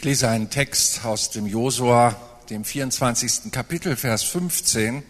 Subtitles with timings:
[0.00, 2.16] Ich lese einen Text aus dem Josua,
[2.48, 3.52] dem 24.
[3.52, 5.02] Kapitel, Vers 15.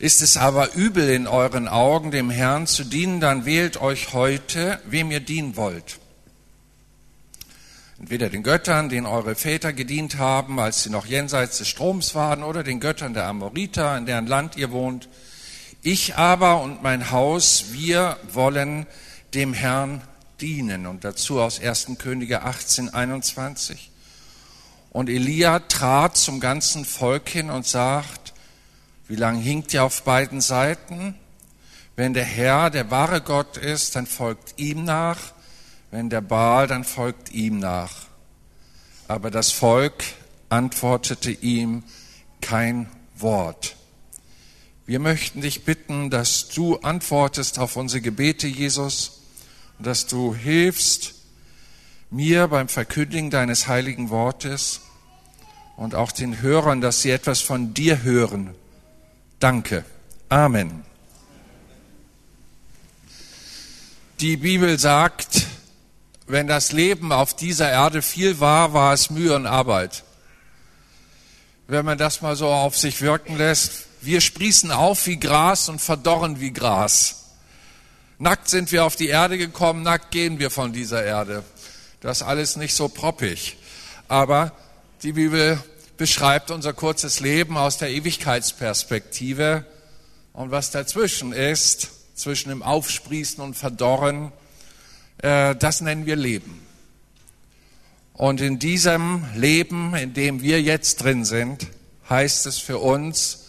[0.00, 4.80] Ist es aber übel in euren Augen, dem Herrn zu dienen, dann wählt euch heute,
[4.86, 6.00] wem ihr dienen wollt.
[8.00, 12.42] Entweder den Göttern, denen eure Väter gedient haben, als sie noch jenseits des Stroms waren,
[12.42, 15.08] oder den Göttern der Amoriter, in deren Land ihr wohnt.
[15.82, 18.88] Ich aber und mein Haus, wir wollen
[19.32, 20.02] dem Herrn
[20.40, 20.86] dienen.
[20.86, 21.88] Und dazu aus 1.
[21.98, 23.90] Könige 18, 21.
[24.90, 28.32] Und Elia trat zum ganzen Volk hin und sagt,
[29.06, 31.14] wie lange hinkt ihr auf beiden Seiten?
[31.96, 35.18] Wenn der Herr der wahre Gott ist, dann folgt ihm nach.
[35.90, 38.06] Wenn der Baal, dann folgt ihm nach.
[39.08, 40.04] Aber das Volk
[40.50, 41.82] antwortete ihm
[42.40, 43.76] kein Wort.
[44.86, 49.17] Wir möchten dich bitten, dass du antwortest auf unsere Gebete, Jesus,
[49.78, 51.14] dass du hilfst
[52.10, 54.80] mir beim Verkündigen deines heiligen Wortes
[55.76, 58.54] und auch den Hörern, dass sie etwas von dir hören.
[59.38, 59.84] Danke.
[60.28, 60.84] Amen.
[64.20, 65.46] Die Bibel sagt,
[66.26, 70.02] wenn das Leben auf dieser Erde viel war, war es Mühe und Arbeit.
[71.68, 75.80] Wenn man das mal so auf sich wirken lässt, wir sprießen auf wie Gras und
[75.80, 77.27] verdorren wie Gras.
[78.20, 81.44] Nackt sind wir auf die Erde gekommen, nackt gehen wir von dieser Erde.
[82.00, 83.56] Das alles nicht so proppig.
[84.08, 84.52] Aber
[85.04, 85.62] die Bibel
[85.96, 89.64] beschreibt unser kurzes Leben aus der Ewigkeitsperspektive
[90.32, 94.32] und was dazwischen ist, zwischen dem Aufsprießen und Verdorren,
[95.18, 96.66] äh, das nennen wir Leben.
[98.14, 101.68] Und in diesem Leben, in dem wir jetzt drin sind,
[102.10, 103.44] heißt es für uns,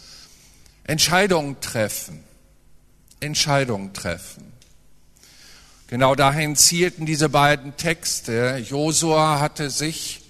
[0.84, 2.22] Entscheidungen treffen.
[3.18, 4.49] Entscheidungen treffen.
[5.90, 8.64] Genau dahin zielten diese beiden Texte.
[8.64, 10.20] Josua hatte sich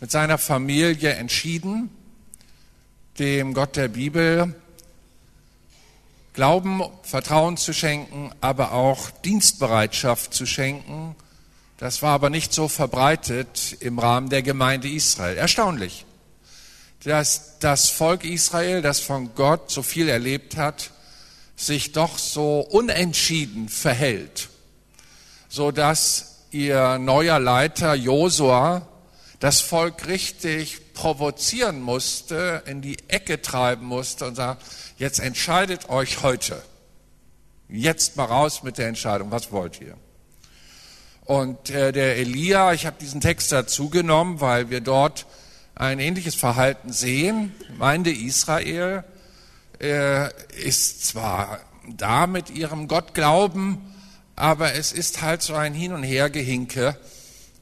[0.00, 1.90] mit seiner Familie entschieden,
[3.18, 4.54] dem Gott der Bibel
[6.34, 11.16] Glauben, Vertrauen zu schenken, aber auch Dienstbereitschaft zu schenken.
[11.78, 15.36] Das war aber nicht so verbreitet im Rahmen der Gemeinde Israel.
[15.36, 16.06] Erstaunlich,
[17.02, 20.92] dass das Volk Israel, das von Gott so viel erlebt hat,
[21.56, 24.48] sich doch so unentschieden verhält,
[25.52, 28.88] so dass ihr neuer Leiter Josua
[29.38, 34.64] das Volk richtig provozieren musste, in die Ecke treiben musste und sagt,
[34.96, 36.62] jetzt entscheidet euch heute.
[37.68, 39.98] Jetzt mal raus mit der Entscheidung, was wollt ihr?
[41.26, 45.26] Und äh, der Elia, ich habe diesen Text dazu genommen, weil wir dort
[45.74, 47.54] ein ähnliches Verhalten sehen.
[47.68, 49.04] Gemeinde Israel
[49.82, 51.60] äh, ist zwar
[51.94, 53.91] da mit ihrem Gottglauben,
[54.42, 56.96] aber es ist halt so ein Hin und Her Gehinke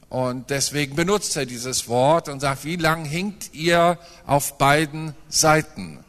[0.09, 6.03] und deswegen benutzt er dieses Wort und sagt, wie lang hinkt ihr auf beiden Seiten?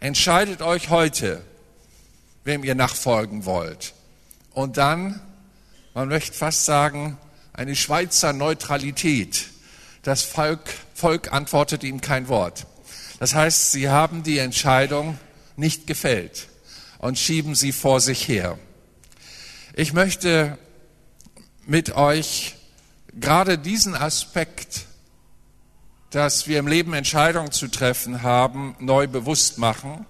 [0.00, 1.42] Entscheidet euch heute,
[2.42, 3.92] wem ihr nachfolgen wollt.
[4.54, 5.20] Und dann,
[5.92, 7.18] man möchte fast sagen,
[7.52, 9.48] eine Schweizer Neutralität.
[10.04, 10.62] Das Volk,
[10.94, 12.66] Volk antwortet ihm kein Wort.
[13.18, 15.18] Das heißt, sie haben die Entscheidung
[15.56, 16.48] nicht gefällt
[16.96, 18.58] und schieben sie vor sich her.
[19.76, 20.56] Ich möchte
[21.66, 22.54] mit euch
[23.12, 24.86] gerade diesen Aspekt,
[26.10, 30.06] dass wir im Leben Entscheidungen zu treffen haben, neu bewusst machen,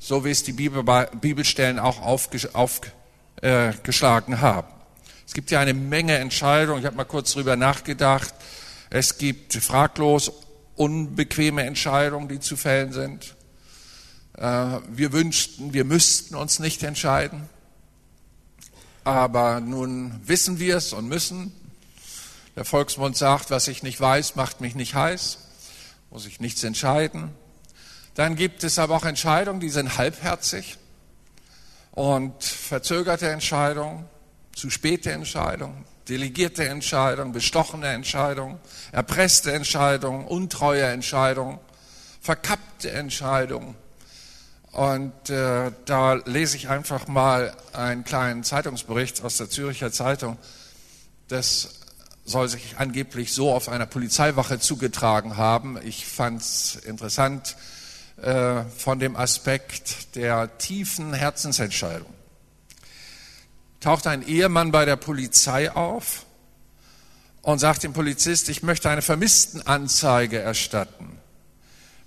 [0.00, 0.82] so wie es die Bibel,
[1.12, 2.92] Bibelstellen auch aufgeschlagen
[3.40, 4.66] äh, haben.
[5.24, 8.34] Es gibt ja eine Menge Entscheidungen, ich habe mal kurz drüber nachgedacht.
[8.90, 10.32] Es gibt fraglos
[10.74, 13.36] unbequeme Entscheidungen, die zu fällen sind.
[14.36, 17.48] Äh, wir wünschten, wir müssten uns nicht entscheiden.
[19.08, 21.50] Aber nun wissen wir es und müssen.
[22.56, 25.38] Der Volksmund sagt, was ich nicht weiß, macht mich nicht heiß,
[26.10, 27.30] muss ich nichts entscheiden.
[28.16, 30.76] Dann gibt es aber auch Entscheidungen, die sind halbherzig
[31.92, 34.04] und verzögerte Entscheidungen,
[34.54, 38.58] zu späte Entscheidungen, delegierte Entscheidungen, bestochene Entscheidungen,
[38.92, 41.58] erpresste Entscheidungen, untreue Entscheidungen,
[42.20, 43.74] verkappte Entscheidungen.
[44.72, 50.36] Und äh, da lese ich einfach mal einen kleinen Zeitungsbericht aus der Züricher Zeitung.
[51.28, 51.70] Das
[52.24, 55.78] soll sich angeblich so auf einer Polizeiwache zugetragen haben.
[55.82, 57.56] Ich fand es interessant
[58.22, 62.12] äh, von dem Aspekt der tiefen Herzensentscheidung.
[63.80, 66.26] Taucht ein Ehemann bei der Polizei auf
[67.42, 71.18] und sagt dem Polizist, ich möchte eine Vermisstenanzeige erstatten.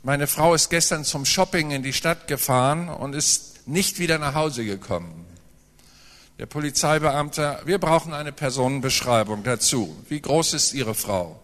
[0.03, 4.33] Meine Frau ist gestern zum Shopping in die Stadt gefahren und ist nicht wieder nach
[4.33, 5.27] Hause gekommen.
[6.39, 9.95] Der Polizeibeamte, wir brauchen eine Personenbeschreibung dazu.
[10.09, 11.39] Wie groß ist Ihre Frau?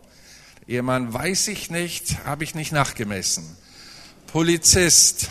[0.68, 3.58] Ehemann, weiß ich nicht, habe ich nicht nachgemessen.
[4.26, 5.30] Polizist,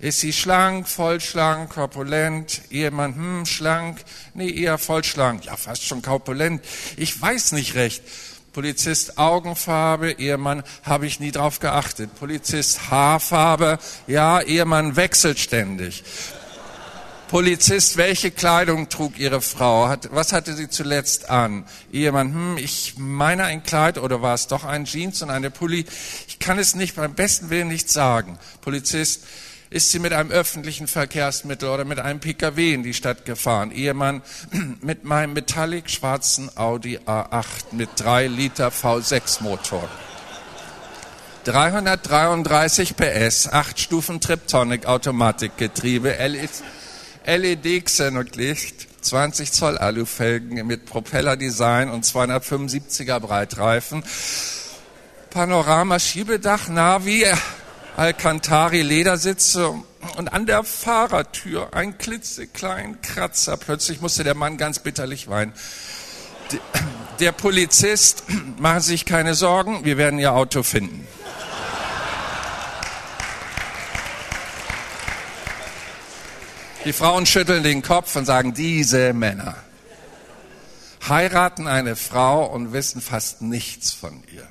[0.00, 2.62] ist sie schlank, vollschlank, korpulent?
[2.70, 4.02] Ehemann, hm, schlank?
[4.32, 5.44] Nee, eher vollschlank.
[5.44, 6.64] Ja, fast schon korpulent.
[6.96, 8.02] Ich weiß nicht recht.
[8.54, 12.14] Polizist Augenfarbe, Ehemann habe ich nie drauf geachtet.
[12.14, 16.04] Polizist Haarfarbe, ja, Ehemann wechselt ständig.
[17.26, 19.92] Polizist, welche Kleidung trug Ihre Frau?
[20.10, 21.64] was hatte sie zuletzt an?
[21.92, 25.84] Ehemann, hm, ich meine ein Kleid oder war es doch ein Jeans und eine Pulli?
[26.28, 28.38] Ich kann es nicht beim besten Willen nicht sagen.
[28.60, 29.24] Polizist,
[29.74, 33.72] ist sie mit einem öffentlichen Verkehrsmittel oder mit einem Pkw in die Stadt gefahren.
[33.72, 34.22] Ehemann
[34.80, 39.88] mit meinem metallic schwarzen Audi A8 mit 3 Liter V6 Motor.
[41.42, 46.16] 333 PS, 8 Stufen Triptonic Automatikgetriebe,
[47.26, 54.04] LED Xenolicht, 20 Zoll Alufelgen mit Propellerdesign und 275er Breitreifen.
[55.30, 57.26] Panorama Schiebedach Navi
[57.96, 59.72] Alcantari Ledersitze
[60.16, 63.56] und an der Fahrertür ein klitzekleinen Kratzer.
[63.56, 65.52] Plötzlich musste der Mann ganz bitterlich weinen.
[67.20, 68.24] Der Polizist,
[68.58, 71.06] machen Sie sich keine Sorgen, wir werden Ihr Auto finden.
[76.84, 79.56] Die Frauen schütteln den Kopf und sagen, diese Männer
[81.08, 84.46] heiraten eine Frau und wissen fast nichts von ihr.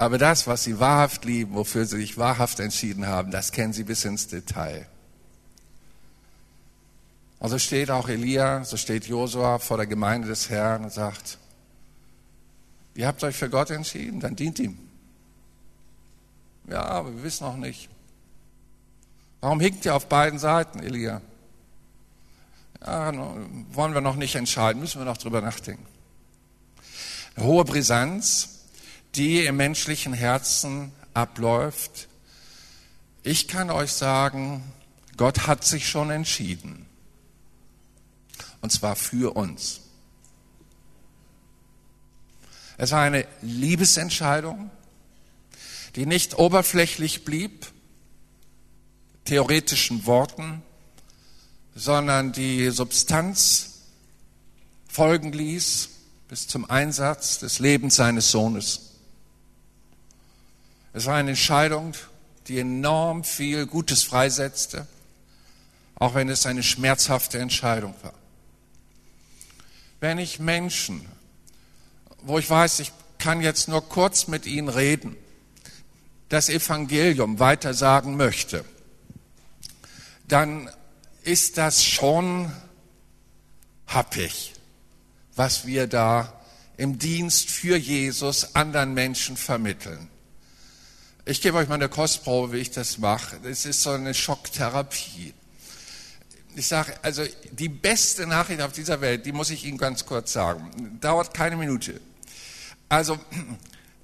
[0.00, 3.84] Aber das, was sie wahrhaft lieben, wofür sie sich wahrhaft entschieden haben, das kennen sie
[3.84, 4.86] bis ins Detail.
[7.38, 11.36] Und so steht auch Elia, so steht Josua vor der Gemeinde des Herrn und sagt,
[12.94, 14.78] ihr habt euch für Gott entschieden, dann dient ihm.
[16.66, 17.90] Ja, aber wir wissen noch nicht.
[19.42, 21.20] Warum hinkt ihr auf beiden Seiten, Elia?
[22.80, 23.12] Ja,
[23.72, 25.84] wollen wir noch nicht entscheiden, müssen wir noch drüber nachdenken.
[27.36, 28.59] Eine hohe Brisanz,
[29.14, 32.08] die im menschlichen Herzen abläuft.
[33.22, 34.62] Ich kann euch sagen,
[35.16, 36.86] Gott hat sich schon entschieden.
[38.60, 39.80] Und zwar für uns.
[42.76, 44.70] Es war eine Liebesentscheidung,
[45.96, 47.66] die nicht oberflächlich blieb,
[49.24, 50.62] theoretischen Worten,
[51.74, 53.80] sondern die Substanz
[54.88, 55.90] folgen ließ
[56.28, 58.89] bis zum Einsatz des Lebens seines Sohnes.
[60.92, 61.94] Es war eine Entscheidung,
[62.48, 64.86] die enorm viel Gutes freisetzte,
[65.94, 68.14] auch wenn es eine schmerzhafte Entscheidung war.
[70.00, 71.06] Wenn ich Menschen,
[72.22, 75.16] wo ich weiß, ich kann jetzt nur kurz mit ihnen reden,
[76.28, 78.64] das Evangelium weiter sagen möchte,
[80.26, 80.70] dann
[81.22, 82.50] ist das schon
[83.86, 84.54] happig,
[85.36, 86.40] was wir da
[86.76, 90.08] im Dienst für Jesus anderen Menschen vermitteln.
[91.26, 93.38] Ich gebe euch mal eine Kostprobe, wie ich das mache.
[93.42, 95.34] Das ist so eine Schocktherapie.
[96.56, 97.22] Ich sage, also
[97.52, 100.98] die beste Nachricht auf dieser Welt, die muss ich Ihnen ganz kurz sagen.
[101.00, 102.00] Dauert keine Minute.
[102.88, 103.18] Also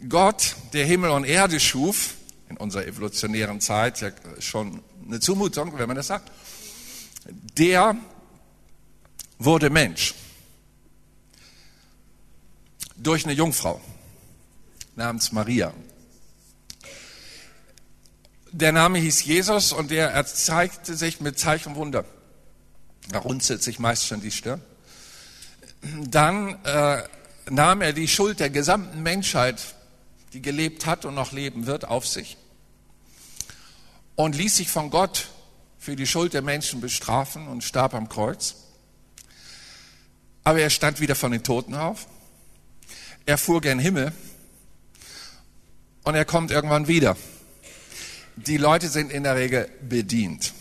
[0.08, 2.14] Gott, der Himmel und Erde schuf,
[2.48, 6.30] in unserer evolutionären Zeit, ja schon eine Zumutung, wenn man das sagt,
[7.58, 7.96] der
[9.38, 10.14] wurde Mensch
[12.96, 13.80] durch eine Jungfrau
[14.94, 15.72] namens Maria.
[18.58, 22.06] Der Name hieß Jesus und er zeigte sich mit Zeichen und Wunder.
[23.10, 24.62] Da runzelt sich meist schon die Stirn.
[26.08, 27.02] Dann äh,
[27.50, 29.60] nahm er die Schuld der gesamten Menschheit,
[30.32, 32.38] die gelebt hat und noch leben wird, auf sich
[34.14, 35.28] und ließ sich von Gott
[35.78, 38.54] für die Schuld der Menschen bestrafen und starb am Kreuz.
[40.44, 42.06] Aber er stand wieder von den Toten auf.
[43.26, 44.14] Er fuhr gen Himmel
[46.04, 47.18] und er kommt irgendwann wieder
[48.36, 50.52] die Leute sind in der Regel bedient.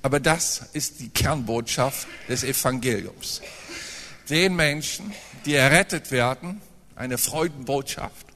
[0.00, 3.42] Aber das ist die Kernbotschaft des Evangeliums.
[4.30, 5.12] Den Menschen,
[5.44, 6.62] die errettet werden,
[6.96, 8.26] eine Freudenbotschaft,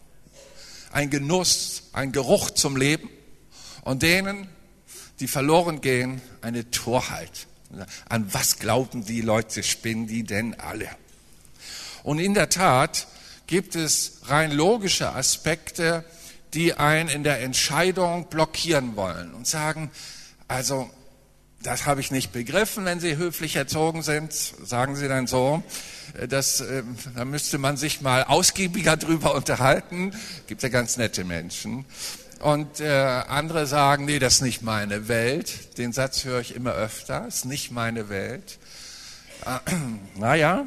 [0.93, 3.09] ein Genuss, ein Geruch zum Leben
[3.83, 4.49] und denen,
[5.21, 7.47] die verloren gehen, eine Torheit.
[8.09, 10.89] An was glauben die Leute, spinnen die denn alle?
[12.03, 13.07] Und in der Tat
[13.47, 16.05] gibt es rein logische Aspekte,
[16.57, 19.91] die einen in der Entscheidung blockieren wollen und sagen,
[20.49, 20.91] also
[21.63, 25.63] das habe ich nicht begriffen, wenn Sie höflich erzogen sind, sagen Sie dann so.
[26.29, 26.83] Das, äh,
[27.15, 30.15] da müsste man sich mal ausgiebiger drüber unterhalten.
[30.47, 31.85] Gibt ja ganz nette Menschen.
[32.41, 35.77] Und äh, andere sagen, nee, das ist nicht meine Welt.
[35.77, 38.59] Den Satz höre ich immer öfter, ist nicht meine Welt.
[39.45, 39.59] Äh,
[40.19, 40.65] naja,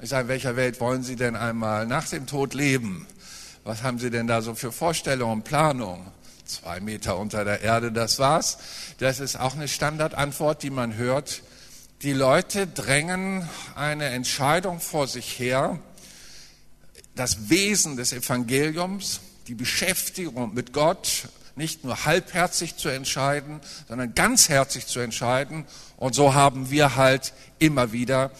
[0.00, 3.06] ich sage, in welcher Welt wollen Sie denn einmal nach dem Tod leben?
[3.64, 6.06] Was haben Sie denn da so für Vorstellungen, Planungen?
[6.44, 8.58] Zwei Meter unter der Erde, das war's.
[8.98, 11.42] Das ist auch eine Standardantwort, die man hört.
[12.02, 15.78] Die Leute drängen eine Entscheidung vor sich her,
[17.14, 24.86] das Wesen des Evangeliums, die Beschäftigung mit Gott nicht nur halbherzig zu entscheiden, sondern ganzherzig
[24.86, 25.66] zu entscheiden.
[25.98, 28.30] Und so haben wir halt immer wieder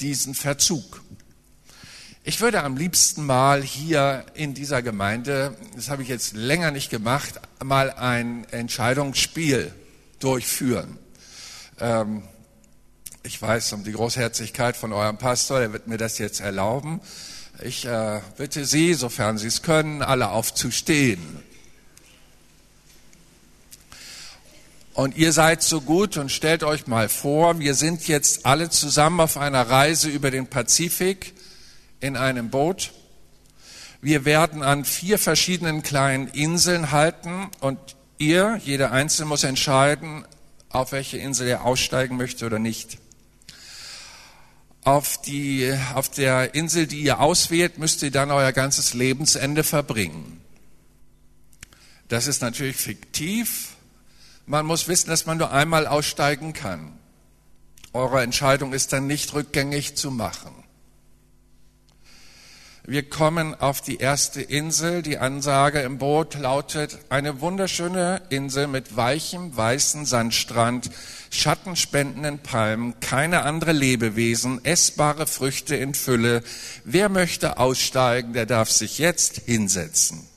[0.00, 1.03] diesen Verzug.
[2.26, 6.88] Ich würde am liebsten mal hier in dieser Gemeinde, das habe ich jetzt länger nicht
[6.88, 9.70] gemacht, mal ein Entscheidungsspiel
[10.20, 10.96] durchführen.
[11.78, 12.22] Ähm,
[13.24, 17.02] ich weiß um die Großherzigkeit von eurem Pastor, der wird mir das jetzt erlauben.
[17.62, 21.42] Ich äh, bitte Sie, sofern Sie es können, alle aufzustehen.
[24.94, 29.20] Und ihr seid so gut und stellt euch mal vor, wir sind jetzt alle zusammen
[29.20, 31.33] auf einer Reise über den Pazifik
[32.04, 32.92] in einem Boot.
[34.02, 37.78] Wir werden an vier verschiedenen kleinen Inseln halten und
[38.18, 40.26] ihr, jeder Einzelne muss entscheiden,
[40.68, 42.98] auf welche Insel er aussteigen möchte oder nicht.
[44.82, 50.42] Auf, die, auf der Insel, die ihr auswählt, müsst ihr dann euer ganzes Lebensende verbringen.
[52.08, 53.76] Das ist natürlich fiktiv.
[54.44, 56.98] Man muss wissen, dass man nur einmal aussteigen kann.
[57.94, 60.63] Eure Entscheidung ist dann nicht rückgängig zu machen.
[62.86, 65.00] Wir kommen auf die erste Insel.
[65.00, 70.90] Die Ansage im Boot lautet, eine wunderschöne Insel mit weichem, weißen Sandstrand,
[71.30, 76.42] schattenspendenden Palmen, keine andere Lebewesen, essbare Früchte in Fülle.
[76.84, 80.28] Wer möchte aussteigen, der darf sich jetzt hinsetzen.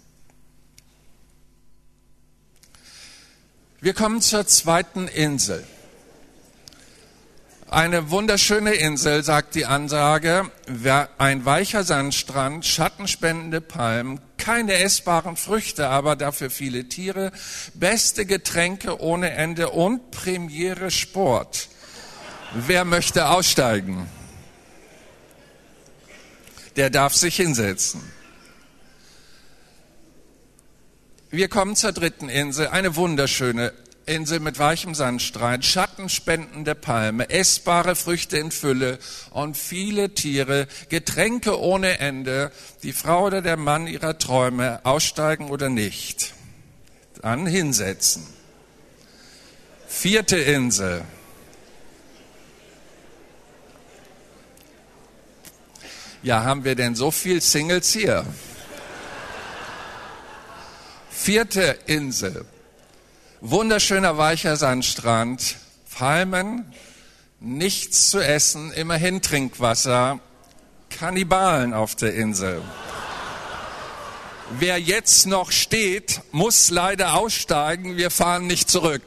[3.81, 5.65] Wir kommen zur zweiten Insel.
[7.69, 10.49] Eine wunderschöne Insel, sagt die Ansage,
[11.17, 17.33] ein weicher Sandstrand, schattenspendende Palmen, keine essbaren Früchte, aber dafür viele Tiere,
[17.73, 21.67] beste Getränke ohne Ende und Premiere Sport.
[22.53, 24.09] Wer möchte aussteigen?
[26.77, 28.01] Der darf sich hinsetzen.
[31.31, 33.73] Wir kommen zur dritten Insel, eine wunderschöne
[34.07, 38.99] Insel mit weichem Sandstrand, schattenspendende Palme, essbare Früchte in Fülle
[39.31, 42.51] und viele Tiere, Getränke ohne Ende,
[42.83, 46.33] die Frau oder der Mann ihrer Träume, aussteigen oder nicht.
[47.21, 48.25] Dann hinsetzen.
[49.87, 51.03] Vierte Insel.
[56.23, 58.25] Ja, haben wir denn so viel Singles hier?
[61.09, 62.45] Vierte Insel.
[63.41, 65.57] Wunderschöner weicher Sandstrand,
[65.95, 66.65] Palmen,
[67.39, 70.19] nichts zu essen, immerhin Trinkwasser,
[70.89, 72.63] Kannibalen auf der Insel.
[74.57, 79.03] Wer jetzt noch steht, muss leider aussteigen, wir fahren nicht zurück.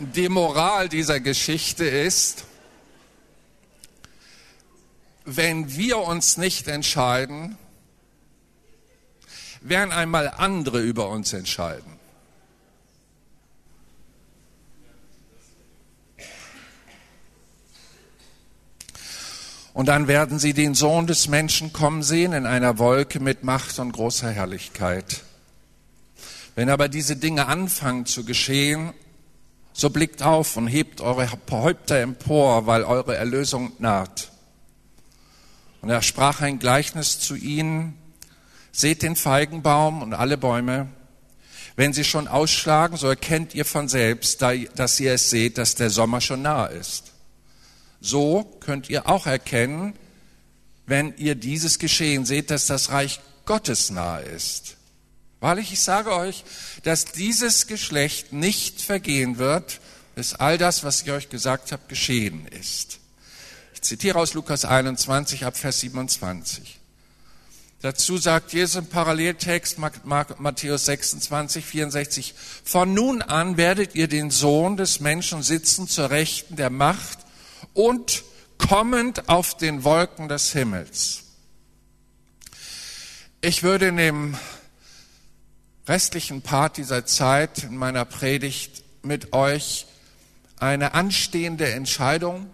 [0.00, 2.44] Die Moral dieser Geschichte ist,
[5.24, 7.56] wenn wir uns nicht entscheiden,
[9.60, 12.00] werden einmal andere über uns entscheiden.
[19.72, 23.78] Und dann werden sie den Sohn des Menschen kommen sehen in einer Wolke mit Macht
[23.78, 25.22] und großer Herrlichkeit.
[26.54, 28.92] Wenn aber diese Dinge anfangen zu geschehen,
[29.72, 34.32] so blickt auf und hebt eure Häupter empor, weil eure Erlösung naht.
[35.80, 37.96] Und er sprach ein Gleichnis zu ihnen,
[38.72, 40.88] Seht den Feigenbaum und alle Bäume.
[41.76, 45.90] Wenn sie schon ausschlagen, so erkennt ihr von selbst, dass ihr es seht, dass der
[45.90, 47.12] Sommer schon nahe ist.
[48.00, 49.94] So könnt ihr auch erkennen,
[50.86, 54.76] wenn ihr dieses Geschehen seht, dass das Reich Gottes nahe ist.
[55.40, 56.44] Wahrlich, ich sage euch,
[56.82, 59.80] dass dieses Geschlecht nicht vergehen wird,
[60.14, 62.98] bis all das, was ich euch gesagt habe, geschehen ist.
[63.74, 66.79] Ich zitiere aus Lukas 21 ab Vers 27.
[67.82, 74.76] Dazu sagt Jesus im Paralleltext Matthäus 26, 64, von nun an werdet ihr den Sohn
[74.76, 77.20] des Menschen sitzen zur Rechten der Macht
[77.72, 78.22] und
[78.58, 81.22] kommend auf den Wolken des Himmels.
[83.40, 84.36] Ich würde in dem
[85.88, 89.86] restlichen Part dieser Zeit in meiner Predigt mit euch
[90.58, 92.50] eine anstehende Entscheidung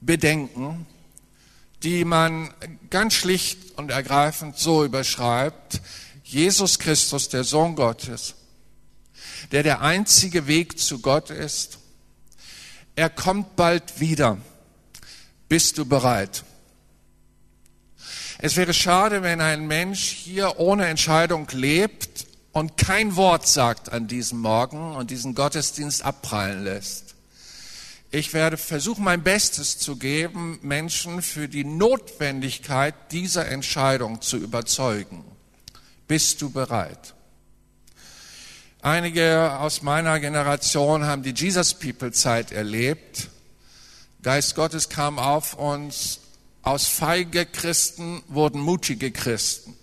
[0.00, 0.86] bedenken,
[1.82, 2.52] die man
[2.90, 5.80] ganz schlicht und ergreifend so überschreibt,
[6.24, 8.34] Jesus Christus, der Sohn Gottes,
[9.52, 11.78] der der einzige Weg zu Gott ist,
[12.94, 14.38] er kommt bald wieder.
[15.48, 16.44] Bist du bereit?
[18.38, 24.06] Es wäre schade, wenn ein Mensch hier ohne Entscheidung lebt und kein Wort sagt an
[24.06, 27.09] diesem Morgen und diesen Gottesdienst abprallen lässt.
[28.12, 35.24] Ich werde versuchen, mein Bestes zu geben, Menschen für die Notwendigkeit dieser Entscheidung zu überzeugen.
[36.08, 37.14] Bist du bereit?
[38.82, 43.28] Einige aus meiner Generation haben die Jesus People Zeit erlebt.
[44.22, 46.18] Geist Gottes kam auf uns.
[46.62, 49.76] Aus feige Christen wurden mutige Christen.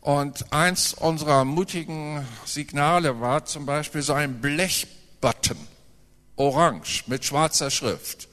[0.00, 5.56] Und eins unserer mutigen Signale war zum Beispiel so ein Blechbutton,
[6.36, 8.28] orange, mit schwarzer Schrift.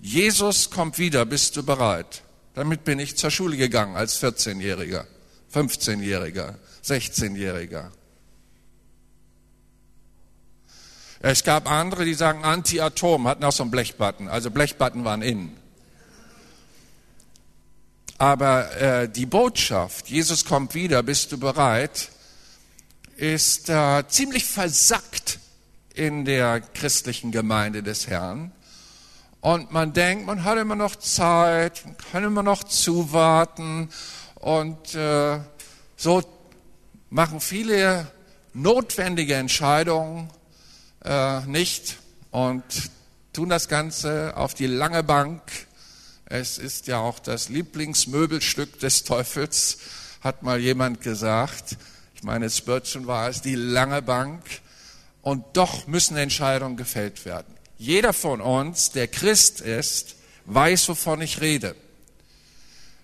[0.00, 2.22] Jesus kommt wieder, bist du bereit?
[2.54, 5.06] Damit bin ich zur Schule gegangen als 14-Jähriger,
[5.52, 7.90] 15-Jähriger, 16-Jähriger.
[11.20, 14.28] Es gab andere, die sagen Anti-Atom, hatten auch so einen Blechbutton.
[14.28, 15.56] Also Blechbutton waren innen.
[18.18, 22.10] Aber äh, die Botschaft, Jesus kommt wieder, bist du bereit,
[23.16, 25.38] ist äh, ziemlich versackt
[25.94, 28.52] in der christlichen Gemeinde des Herrn.
[29.40, 33.88] Und man denkt, man hat immer noch Zeit, man kann immer noch zuwarten.
[34.34, 35.40] Und äh,
[35.96, 36.22] so
[37.10, 38.06] machen viele
[38.52, 40.28] notwendige Entscheidungen
[41.04, 41.96] äh, nicht
[42.30, 42.64] und
[43.32, 45.40] tun das Ganze auf die lange Bank
[46.26, 49.78] es ist ja auch das Lieblingsmöbelstück des Teufels,
[50.22, 51.76] hat mal jemand gesagt.
[52.14, 54.42] Ich meine, Spurgeon war es, die lange Bank.
[55.24, 57.54] Und doch müssen Entscheidungen gefällt werden.
[57.78, 61.74] Jeder von uns, der Christ ist, weiß, wovon ich rede.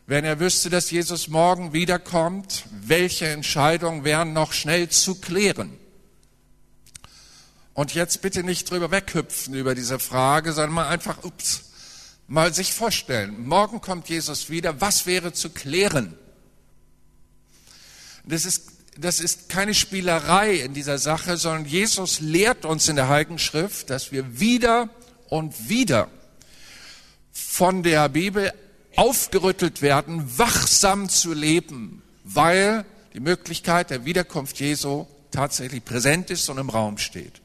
[0.07, 5.79] Wenn er wüsste, dass Jesus morgen wiederkommt, welche Entscheidungen wären noch schnell zu klären?
[7.73, 11.71] Und jetzt bitte nicht drüber weghüpfen über diese Frage, sondern mal einfach, ups,
[12.27, 16.19] mal sich vorstellen, morgen kommt Jesus wieder, was wäre zu klären?
[18.25, 18.70] Das ist,
[19.01, 23.91] das ist keine Spielerei in dieser Sache, sondern Jesus lehrt uns in der Heiligen Schrift,
[23.91, 24.89] dass wir wieder
[25.29, 26.09] und wieder
[27.33, 28.53] von der Bibel
[28.97, 32.85] aufgerüttelt werden, wachsam zu leben, weil
[33.15, 37.41] die Möglichkeit der Wiederkunft Jesu tatsächlich präsent ist und im Raum steht.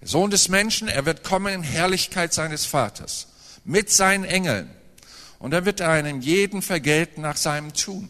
[0.00, 3.28] Der Sohn des Menschen, er wird kommen in Herrlichkeit seines Vaters
[3.64, 4.70] mit seinen Engeln.
[5.38, 8.08] Und er wird einem jeden vergelten nach seinem Tun.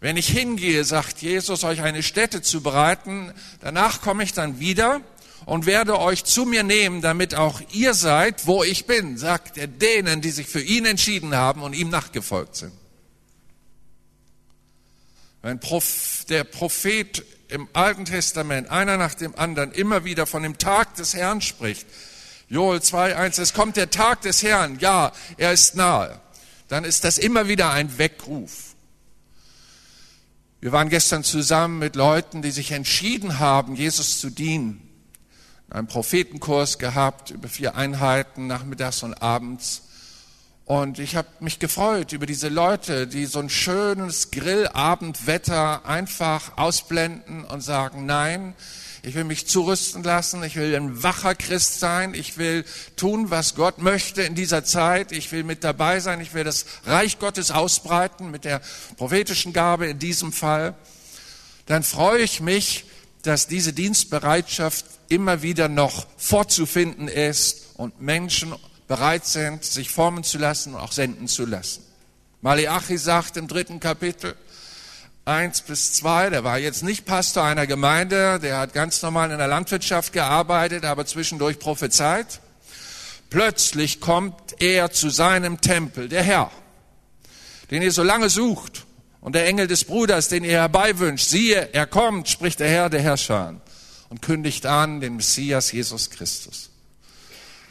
[0.00, 5.02] Wenn ich hingehe, sagt Jesus, euch eine Stätte zu bereiten, danach komme ich dann wieder
[5.44, 9.66] und werde euch zu mir nehmen, damit auch ihr seid, wo ich bin, sagt er
[9.66, 12.72] denen, die sich für ihn entschieden haben und ihm nachgefolgt sind.
[15.42, 15.60] Wenn
[16.28, 21.14] der Prophet im Alten Testament einer nach dem anderen immer wieder von dem Tag des
[21.14, 21.86] Herrn spricht,
[22.48, 26.20] Joel 2.1, es kommt der Tag des Herrn, ja, er ist nahe.
[26.68, 28.69] Dann ist das immer wieder ein Weckruf.
[30.62, 34.86] Wir waren gestern zusammen mit Leuten, die sich entschieden haben, Jesus zu dienen.
[35.70, 39.84] Einen Prophetenkurs gehabt über vier Einheiten, nachmittags und abends.
[40.66, 47.44] Und ich habe mich gefreut über diese Leute, die so ein schönes Grillabendwetter einfach ausblenden
[47.46, 48.54] und sagen, nein,
[49.02, 50.42] ich will mich zurüsten lassen.
[50.42, 52.12] Ich will ein wacher Christ sein.
[52.12, 52.64] Ich will
[52.96, 55.12] tun, was Gott möchte in dieser Zeit.
[55.12, 56.20] Ich will mit dabei sein.
[56.20, 58.60] Ich will das Reich Gottes ausbreiten mit der
[58.96, 60.74] prophetischen Gabe in diesem Fall.
[61.66, 62.84] Dann freue ich mich,
[63.22, 68.54] dass diese Dienstbereitschaft immer wieder noch vorzufinden ist und Menschen
[68.86, 71.84] bereit sind, sich formen zu lassen und auch senden zu lassen.
[72.42, 74.34] Malachi sagt im dritten Kapitel,
[75.30, 79.38] 1 bis 2, der war jetzt nicht Pastor einer Gemeinde, der hat ganz normal in
[79.38, 82.40] der Landwirtschaft gearbeitet, aber zwischendurch prophezeit.
[83.30, 86.50] Plötzlich kommt er zu seinem Tempel, der Herr,
[87.70, 88.86] den ihr so lange sucht,
[89.20, 91.28] und der Engel des Bruders, den ihr herbeiwünscht.
[91.28, 93.60] Siehe, er kommt, spricht der Herr der Herrscher
[94.08, 96.70] und kündigt an den Messias Jesus Christus.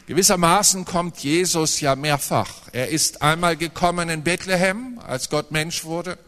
[0.06, 2.68] Gewissermaßen kommt Jesus ja mehrfach.
[2.72, 6.18] Er ist einmal gekommen in Bethlehem, als Gott Mensch wurde.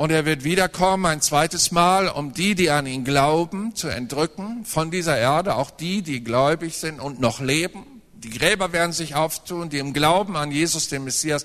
[0.00, 4.64] Und er wird wiederkommen ein zweites Mal, um die, die an ihn glauben, zu entrücken
[4.64, 7.84] von dieser Erde, auch die, die gläubig sind und noch leben.
[8.14, 11.44] Die Gräber werden sich auftun, die im Glauben an Jesus, den Messias,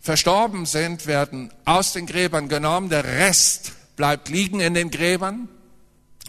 [0.00, 2.88] verstorben sind, werden aus den Gräbern genommen.
[2.88, 5.48] Der Rest bleibt liegen in den Gräbern.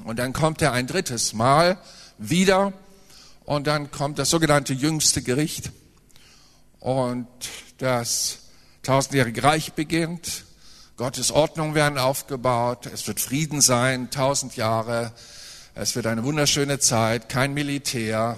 [0.04, 1.80] Und dann kommt er ein drittes Mal
[2.19, 2.71] wieder.
[3.45, 5.71] Und dann kommt das sogenannte jüngste Gericht.
[6.80, 7.25] und
[7.80, 8.41] das
[8.84, 10.45] tausendjährige Reich beginnt.
[11.02, 12.86] Gottes Ordnung werden aufgebaut.
[12.86, 15.12] Es wird Frieden sein, tausend Jahre.
[15.74, 18.38] Es wird eine wunderschöne Zeit, kein Militär.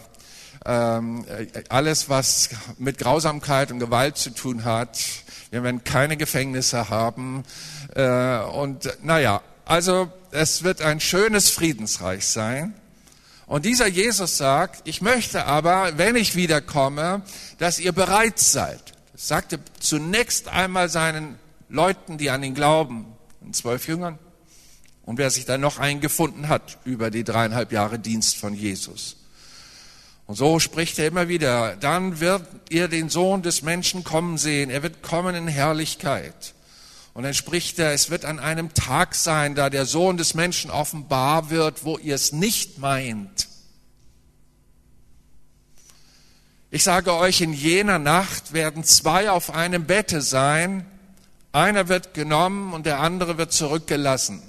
[0.65, 1.25] Ähm,
[1.67, 4.97] alles, was mit Grausamkeit und Gewalt zu tun hat.
[5.51, 7.43] Wir werden keine Gefängnisse haben.
[7.95, 12.73] Äh, und naja, also es wird ein schönes Friedensreich sein.
[13.45, 17.23] Und dieser Jesus sagt, ich möchte aber, wenn ich wiederkomme,
[17.57, 18.93] dass ihr bereit seid.
[19.11, 21.42] Das sagte zunächst einmal seinen
[21.73, 23.07] Leuten, die an ihn glauben,
[23.41, 24.19] den zwölf Jüngern.
[25.01, 29.17] Und wer sich dann noch eingefunden hat über die dreieinhalb Jahre Dienst von Jesus.
[30.27, 34.69] Und so spricht er immer wieder, dann wird ihr den Sohn des Menschen kommen sehen,
[34.69, 36.53] er wird kommen in Herrlichkeit.
[37.15, 40.69] Und dann spricht er, es wird an einem Tag sein, da der Sohn des Menschen
[40.69, 43.47] offenbar wird, wo ihr es nicht meint.
[46.69, 50.85] Ich sage euch, in jener Nacht werden zwei auf einem Bette sein,
[51.53, 54.41] einer wird genommen und der andere wird zurückgelassen.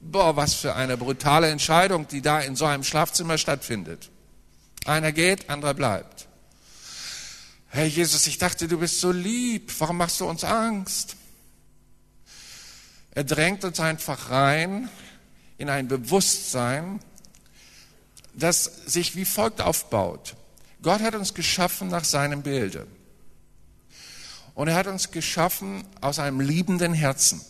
[0.00, 4.10] Boah, was für eine brutale Entscheidung, die da in so einem Schlafzimmer stattfindet.
[4.84, 6.28] Einer geht, anderer bleibt.
[7.68, 9.72] Herr Jesus, ich dachte, du bist so lieb.
[9.78, 11.16] Warum machst du uns Angst?
[13.12, 14.88] Er drängt uns einfach rein
[15.56, 17.00] in ein Bewusstsein,
[18.34, 20.34] das sich wie folgt aufbaut.
[20.82, 22.86] Gott hat uns geschaffen nach seinem Bilde.
[24.58, 27.40] Und er hat uns geschaffen aus einem liebenden Herzen.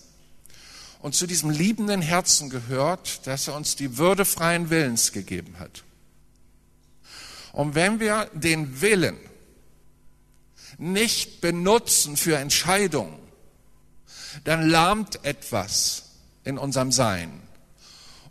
[1.00, 5.84] Und zu diesem liebenden Herzen gehört, dass er uns die Würde freien Willens gegeben hat.
[7.54, 9.16] Und wenn wir den Willen
[10.76, 13.18] nicht benutzen für Entscheidungen,
[14.44, 16.10] dann lahmt etwas
[16.44, 17.40] in unserem Sein.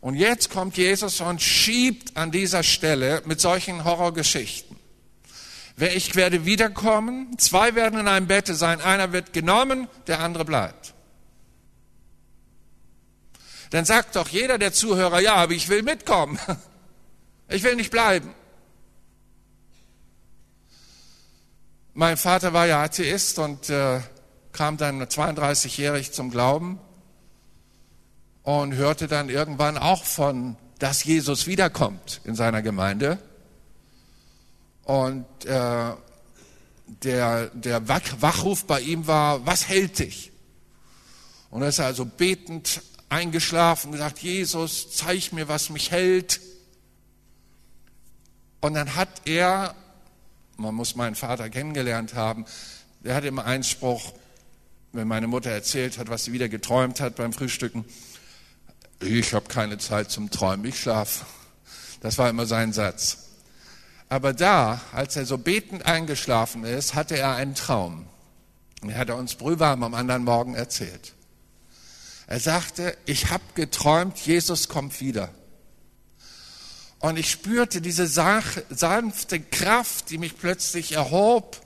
[0.01, 4.76] Und jetzt kommt Jesus und schiebt an dieser Stelle mit solchen Horrorgeschichten.
[5.79, 10.95] Ich werde wiederkommen, zwei werden in einem Bette sein, einer wird genommen, der andere bleibt.
[13.69, 16.39] Dann sagt doch jeder der Zuhörer, ja, aber ich will mitkommen.
[17.49, 18.35] Ich will nicht bleiben.
[21.93, 24.01] Mein Vater war ja Atheist und äh,
[24.51, 26.77] kam dann 32-jährig zum Glauben
[28.43, 33.17] und hörte dann irgendwann auch von, dass Jesus wiederkommt in seiner Gemeinde.
[34.87, 35.91] Und äh,
[37.03, 40.31] der, der Wachruf bei ihm war, was hält dich?
[41.49, 46.39] Und er ist also betend eingeschlafen und gesagt, Jesus, zeig mir, was mich hält.
[48.61, 49.75] Und dann hat er,
[50.55, 52.45] man muss meinen Vater kennengelernt haben,
[53.01, 54.13] der hat immer einen Spruch,
[54.93, 57.83] wenn meine Mutter erzählt hat, was sie wieder geträumt hat beim Frühstücken.
[59.01, 61.25] Ich habe keine Zeit zum Träumen, ich schlafe.
[61.99, 63.26] Das war immer sein Satz.
[64.09, 68.07] Aber da, als er so betend eingeschlafen ist, hatte er einen Traum.
[68.81, 71.13] Und er hat uns brühwarm am anderen Morgen erzählt.
[72.27, 75.29] Er sagte, ich habe geträumt, Jesus kommt wieder.
[76.99, 81.61] Und ich spürte diese sanfte Kraft, die mich plötzlich erhob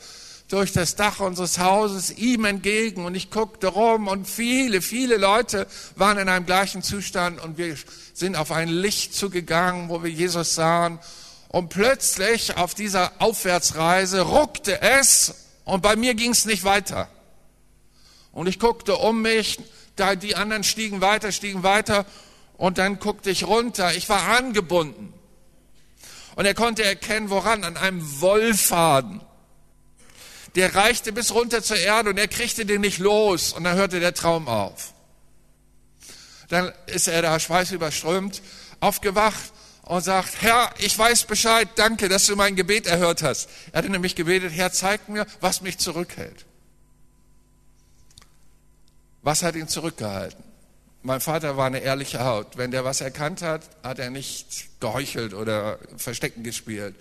[0.50, 5.66] durch das Dach unseres Hauses ihm entgegen und ich guckte rum und viele, viele Leute
[5.96, 7.78] waren in einem gleichen Zustand und wir
[8.14, 11.00] sind auf ein Licht zugegangen, wo wir Jesus sahen
[11.52, 17.10] und plötzlich auf dieser Aufwärtsreise ruckte es und bei mir ging es nicht weiter.
[18.32, 19.60] Und ich guckte um mich,
[19.98, 22.06] da die anderen stiegen weiter, stiegen weiter
[22.56, 23.94] und dann guckte ich runter.
[23.96, 25.14] Ich war angebunden.
[26.36, 27.66] Und er konnte erkennen, woran?
[27.66, 29.20] An einem Wollfaden
[30.56, 34.00] der reichte bis runter zur Erde und er kriegte den nicht los und dann hörte
[34.00, 34.94] der Traum auf.
[36.50, 38.42] Dann ist er da schweißüberströmt
[38.80, 43.50] aufgewacht und sagt, Herr, ich weiß Bescheid, danke, dass du mein Gebet erhört hast.
[43.72, 46.46] Er hatte nämlich gebetet, Herr, zeig mir, was mich zurückhält.
[49.22, 50.44] Was hat ihn zurückgehalten?
[51.04, 52.58] Mein Vater war eine ehrliche Haut.
[52.58, 56.96] Wenn der was erkannt hat, hat er nicht geheuchelt oder Verstecken gespielt.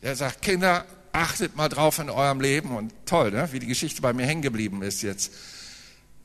[0.00, 3.48] Er sagt, Kinder, achtet mal drauf in eurem Leben und toll, ne?
[3.52, 5.32] wie die Geschichte bei mir hängen geblieben ist jetzt.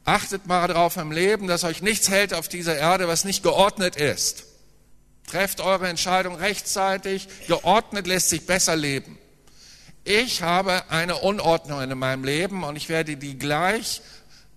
[0.06, 3.96] Achtet mal drauf im Leben, dass euch nichts hält auf dieser Erde, was nicht geordnet
[3.96, 4.46] ist.
[5.28, 7.28] Trefft eure Entscheidung rechtzeitig.
[7.48, 9.18] Geordnet lässt sich besser leben.
[10.04, 14.02] Ich habe eine Unordnung in meinem Leben und ich werde die gleich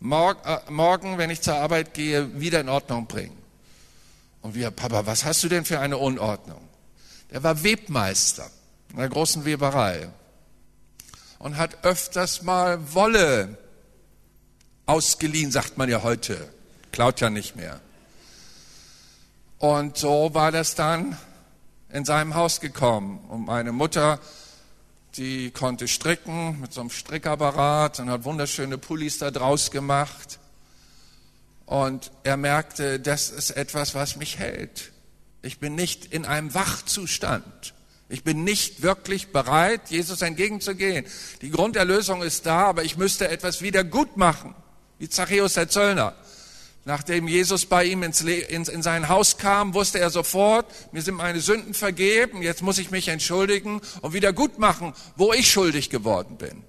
[0.01, 3.37] äh, morgen, wenn ich zur Arbeit gehe, wieder in Ordnung bringen.
[4.43, 6.69] Und wir, Papa, was hast du denn für eine Unordnung?
[7.31, 8.51] Der war Webmeister
[8.93, 10.09] in einer großen Weberei
[11.39, 13.59] und hat öfters mal Wolle
[14.87, 16.49] ausgeliehen, sagt man ja heute.
[16.93, 17.81] Klaut ja nicht mehr.
[19.59, 21.17] Und so war das dann
[21.91, 23.19] in seinem Haus gekommen.
[23.29, 24.21] Und meine Mutter
[25.17, 30.39] die konnte stricken mit so einem Strickapparat und hat wunderschöne Pullis da draus gemacht.
[31.65, 34.93] Und er merkte, das ist etwas, was mich hält.
[35.43, 37.75] Ich bin nicht in einem Wachzustand.
[38.09, 41.07] Ich bin nicht wirklich bereit, Jesus entgegenzugehen.
[41.43, 44.55] Die Grunderlösung ist da, aber ich müsste etwas wieder gut machen,
[44.99, 46.15] wie Zachäus der Zöllner.
[46.87, 51.17] Nachdem Jesus bei ihm ins, ins, in sein Haus kam, wusste er sofort, mir sind
[51.17, 55.91] meine Sünden vergeben, jetzt muss ich mich entschuldigen und wieder gut machen, wo ich schuldig
[55.91, 56.63] geworden bin.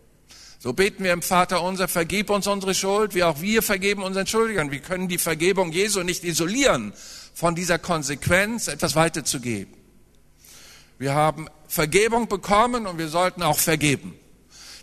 [0.58, 4.26] So beten wir im Vater unser, vergib uns unsere Schuld, wie auch wir vergeben unseren
[4.26, 4.72] Schuldigern.
[4.72, 6.94] Wir können die Vergebung Jesu nicht isolieren
[7.36, 9.76] von dieser Konsequenz, etwas weiterzugeben.
[10.98, 14.16] Wir haben Vergebung bekommen und wir sollten auch vergeben.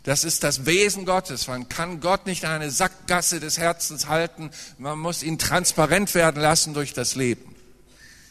[0.05, 1.49] Das ist das Wesen Gottes.
[1.49, 4.51] Man kann Gott nicht eine Sackgasse des Herzens halten.
[4.79, 7.55] Man muss ihn transparent werden lassen durch das Leben.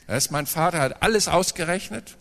[0.07, 2.15] Das mein Vater hat alles ausgerechnet,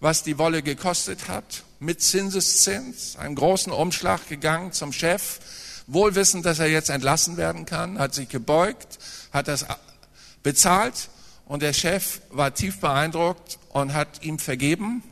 [0.00, 5.40] was die Wolle gekostet hat, mit Zinseszins, einen großen Umschlag gegangen zum Chef,
[5.86, 8.98] wohlwissend, dass er jetzt entlassen werden kann, hat sich gebeugt,
[9.32, 9.66] hat das
[10.42, 11.10] bezahlt
[11.44, 15.02] und der Chef war tief beeindruckt und hat ihm vergeben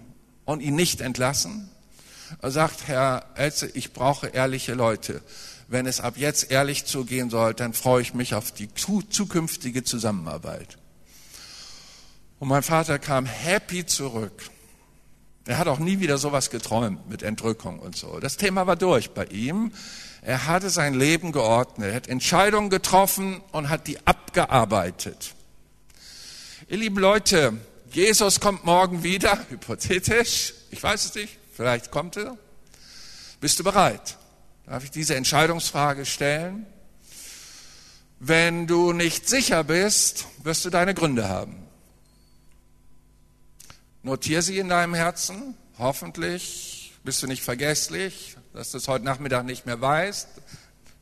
[0.46, 1.68] und ihn nicht entlassen.
[2.40, 5.22] Er sagt, Herr Elze, ich brauche ehrliche Leute.
[5.68, 10.78] Wenn es ab jetzt ehrlich zugehen soll, dann freue ich mich auf die zukünftige Zusammenarbeit.
[12.38, 14.50] Und mein Vater kam happy zurück.
[15.44, 18.20] Er hat auch nie wieder sowas geträumt mit Entrückung und so.
[18.20, 19.72] Das Thema war durch bei ihm.
[20.20, 25.34] Er hatte sein Leben geordnet, er hat Entscheidungen getroffen und hat die abgearbeitet.
[26.68, 27.54] Ihr lieben Leute,
[27.92, 32.38] Jesus kommt morgen wieder, hypothetisch, ich weiß es nicht, Vielleicht kommt er.
[33.40, 34.16] Bist du bereit?
[34.66, 36.66] Darf ich diese Entscheidungsfrage stellen?
[38.20, 41.56] Wenn du nicht sicher bist, wirst du deine Gründe haben.
[44.04, 45.56] Notier sie in deinem Herzen.
[45.78, 50.28] Hoffentlich bist du nicht vergesslich, dass du es heute Nachmittag nicht mehr weißt.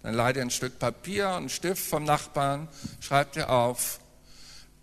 [0.04, 2.66] Dann leih dir ein Stück Papier und einen Stift vom Nachbarn.
[3.00, 4.00] Schreib dir auf,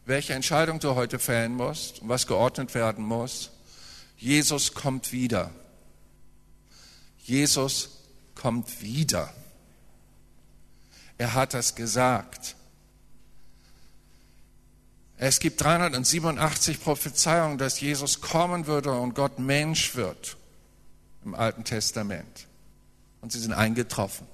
[0.05, 3.49] welche Entscheidung du heute fällen musst und was geordnet werden muss.
[4.19, 5.49] Jesus kommt wieder.
[7.23, 7.89] Jesus
[8.35, 9.33] kommt wieder.
[11.17, 12.55] Er hat das gesagt.
[15.17, 20.35] Es gibt 387 Prophezeiungen, dass Jesus kommen würde und Gott Mensch wird
[21.23, 22.47] im Alten Testament.
[23.21, 24.27] Und sie sind eingetroffen.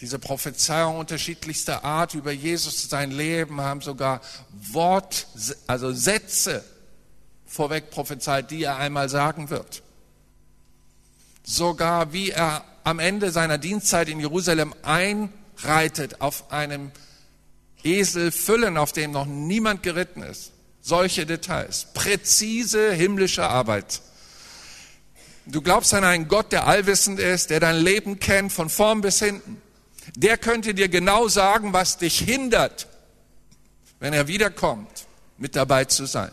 [0.00, 5.26] Diese Prophezeiungen unterschiedlichster Art über Jesus, sein Leben, haben sogar Wort,
[5.66, 6.62] also Sätze
[7.46, 9.82] vorweg prophezeit, die er einmal sagen wird
[11.46, 16.90] sogar wie er am Ende seiner Dienstzeit in Jerusalem einreitet auf einem
[17.82, 20.52] Esel füllen, auf dem noch niemand geritten ist.
[20.82, 21.86] Solche Details.
[21.94, 24.02] Präzise himmlische Arbeit.
[25.46, 29.20] Du glaubst an einen Gott, der allwissend ist, der dein Leben kennt von vorn bis
[29.20, 29.62] hinten.
[30.16, 32.88] Der könnte dir genau sagen, was dich hindert,
[34.00, 35.06] wenn er wiederkommt,
[35.38, 36.32] mit dabei zu sein.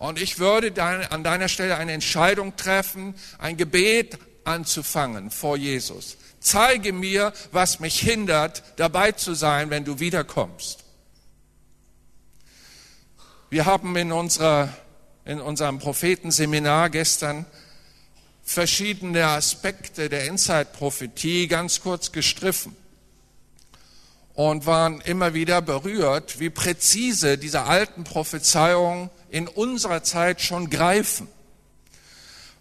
[0.00, 6.16] Und ich würde an deiner Stelle eine Entscheidung treffen, ein Gebet anzufangen vor Jesus.
[6.40, 10.84] Zeige mir, was mich hindert, dabei zu sein, wenn du wiederkommst.
[13.50, 14.72] Wir haben in, unserer,
[15.26, 17.44] in unserem Prophetenseminar gestern
[18.42, 22.74] verschiedene Aspekte der Inside-Prophetie ganz kurz gestriffen
[24.32, 31.28] und waren immer wieder berührt, wie präzise diese alten Prophezeiungen in unserer Zeit schon greifen.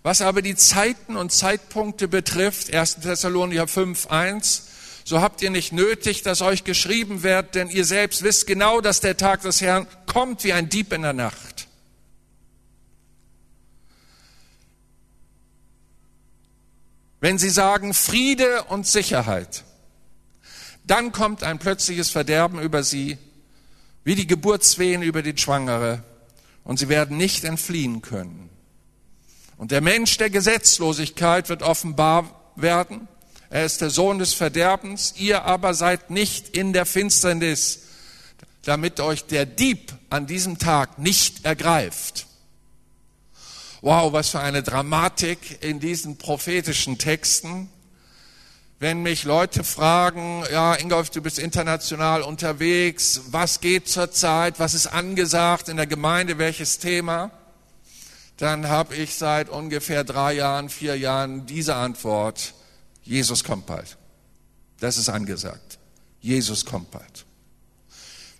[0.03, 3.01] Was aber die Zeiten und Zeitpunkte betrifft, 1.
[3.01, 4.63] Thessalonicher 5, 1,
[5.03, 9.01] so habt ihr nicht nötig, dass euch geschrieben wird, denn ihr selbst wisst genau, dass
[9.01, 11.67] der Tag des Herrn kommt wie ein Dieb in der Nacht.
[17.19, 19.63] Wenn sie sagen Friede und Sicherheit,
[20.86, 23.17] dann kommt ein plötzliches Verderben über sie,
[24.03, 26.03] wie die Geburtswehen über die Schwangere
[26.69, 28.47] und sie werden nicht entfliehen können.
[29.58, 33.08] Und der Mensch der Gesetzlosigkeit wird offenbar werden.
[33.49, 35.15] Er ist der Sohn des Verderbens.
[35.17, 37.86] Ihr aber seid nicht in der Finsternis,
[38.65, 42.27] damit euch der Dieb an diesem Tag nicht ergreift.
[43.82, 47.67] Wow, was für eine Dramatik in diesen prophetischen Texten
[48.79, 54.87] wenn mich Leute fragen, ja, Ingolf, du bist international unterwegs, was geht zurzeit, was ist
[54.87, 57.31] angesagt in der Gemeinde, welches Thema,
[58.37, 62.53] dann habe ich seit ungefähr drei Jahren, vier Jahren diese Antwort,
[63.03, 63.97] Jesus kommt bald.
[64.79, 65.77] Das ist angesagt.
[66.21, 67.25] Jesus kommt bald.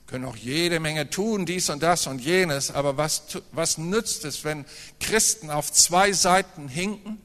[0.08, 4.46] können auch jede Menge tun, dies und das und jenes, aber was, was nützt es,
[4.46, 4.66] wenn
[5.02, 7.20] Christen auf zwei Seiten hinken,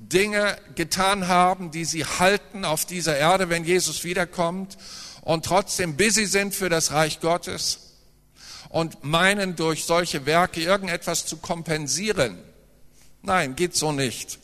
[0.00, 4.78] Dinge getan haben, die sie halten auf dieser Erde, wenn Jesus wiederkommt
[5.20, 7.96] und trotzdem busy sind für das Reich Gottes
[8.70, 12.38] und meinen, durch solche Werke irgendetwas zu kompensieren.
[13.22, 14.38] Nein, geht so nicht.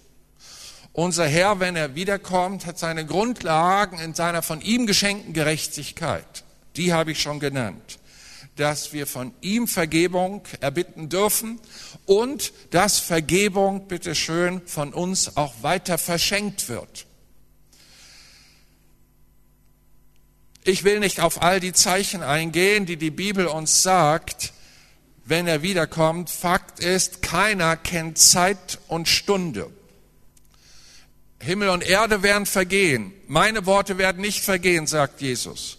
[0.93, 6.45] Unser Herr, wenn er wiederkommt, hat seine Grundlagen in seiner von ihm geschenkten Gerechtigkeit.
[6.77, 7.99] Die habe ich schon genannt.
[8.57, 11.61] Dass wir von ihm Vergebung erbitten dürfen
[12.07, 17.07] und dass Vergebung, bitteschön, von uns auch weiter verschenkt wird.
[20.65, 24.53] Ich will nicht auf all die Zeichen eingehen, die die Bibel uns sagt,
[25.25, 26.31] wenn er wiederkommt.
[26.31, 29.71] Fakt ist, keiner kennt Zeit und Stunde.
[31.41, 33.13] Himmel und Erde werden vergehen.
[33.27, 35.79] Meine Worte werden nicht vergehen, sagt Jesus.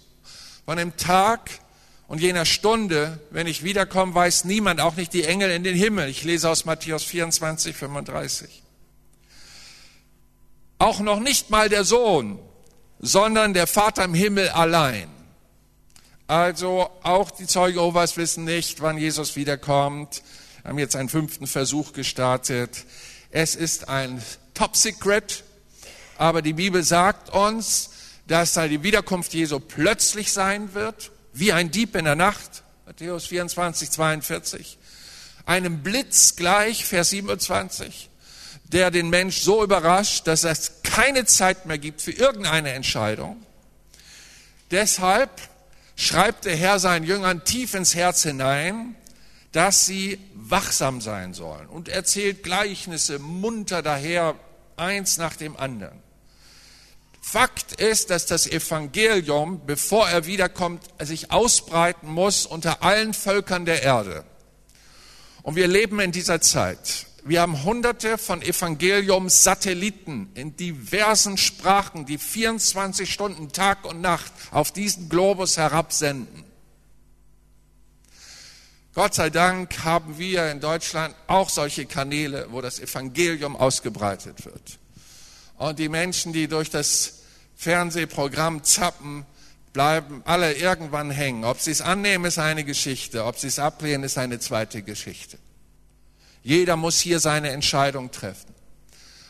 [0.66, 1.50] Von dem Tag
[2.08, 6.08] und jener Stunde, wenn ich wiederkomme, weiß niemand, auch nicht die Engel in den Himmel.
[6.08, 8.64] Ich lese aus Matthäus 24, 35.
[10.80, 12.40] Auch noch nicht mal der Sohn,
[13.00, 15.10] sondern der Vater im Himmel allein.
[16.28, 20.22] Also auch die Zeugen Jehovas wissen nicht, wann Jesus wiederkommt.
[20.62, 22.86] Wir haben jetzt einen fünften Versuch gestartet.
[23.32, 24.22] Es ist ein
[24.54, 25.44] Top Secret,
[26.18, 27.92] aber die Bibel sagt uns,
[28.28, 32.64] dass die Wiederkunft Jesu plötzlich sein wird, wie ein Dieb in der Nacht.
[32.86, 34.78] Matthäus 24, 42.
[35.46, 38.10] Einem Blitz gleich, Vers 27,
[38.66, 43.42] der den Mensch so überrascht, dass es keine Zeit mehr gibt für irgendeine Entscheidung.
[44.72, 45.30] Deshalb
[45.96, 48.96] schreibt der Herr seinen Jüngern tief ins Herz hinein,
[49.52, 54.36] dass sie wachsam sein sollen und erzählt Gleichnisse munter daher,
[54.76, 56.07] eins nach dem anderen.
[57.30, 63.84] Fakt ist, dass das Evangelium, bevor er wiederkommt, sich ausbreiten muss unter allen Völkern der
[63.84, 64.24] Erde.
[65.44, 67.06] Und wir leben in dieser Zeit.
[67.26, 74.72] Wir haben hunderte von Evangelium-Satelliten in diversen Sprachen, die 24 Stunden Tag und Nacht auf
[74.72, 76.46] diesen Globus herabsenden.
[78.94, 84.80] Gott sei Dank haben wir in Deutschland auch solche Kanäle, wo das Evangelium ausgebreitet wird.
[85.58, 87.17] Und die Menschen, die durch das
[87.58, 89.26] Fernsehprogramm zappen,
[89.74, 91.44] bleiben alle irgendwann hängen.
[91.44, 93.26] Ob sie es annehmen, ist eine Geschichte.
[93.26, 95.38] Ob sie es ablehnen, ist eine zweite Geschichte.
[96.44, 98.54] Jeder muss hier seine Entscheidung treffen.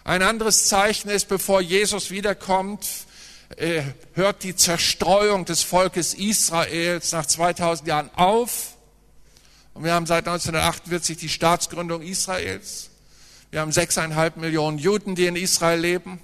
[0.03, 2.87] Ein anderes Zeichen ist, bevor Jesus wiederkommt,
[3.55, 3.81] äh,
[4.13, 8.75] hört die Zerstreuung des Volkes Israels nach 2000 Jahren auf.
[9.73, 12.89] Und wir haben seit 1948 die Staatsgründung Israels.
[13.51, 16.19] Wir haben sechseinhalb Millionen Juden, die in Israel leben.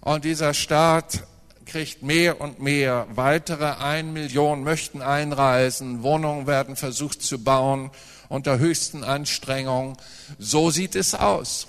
[0.00, 1.24] Und dieser Staat
[1.66, 3.06] kriegt mehr und mehr.
[3.10, 6.02] Weitere ein Million möchten einreisen.
[6.02, 7.90] Wohnungen werden versucht zu bauen
[8.28, 9.96] unter höchsten Anstrengungen.
[10.38, 11.66] So sieht es aus.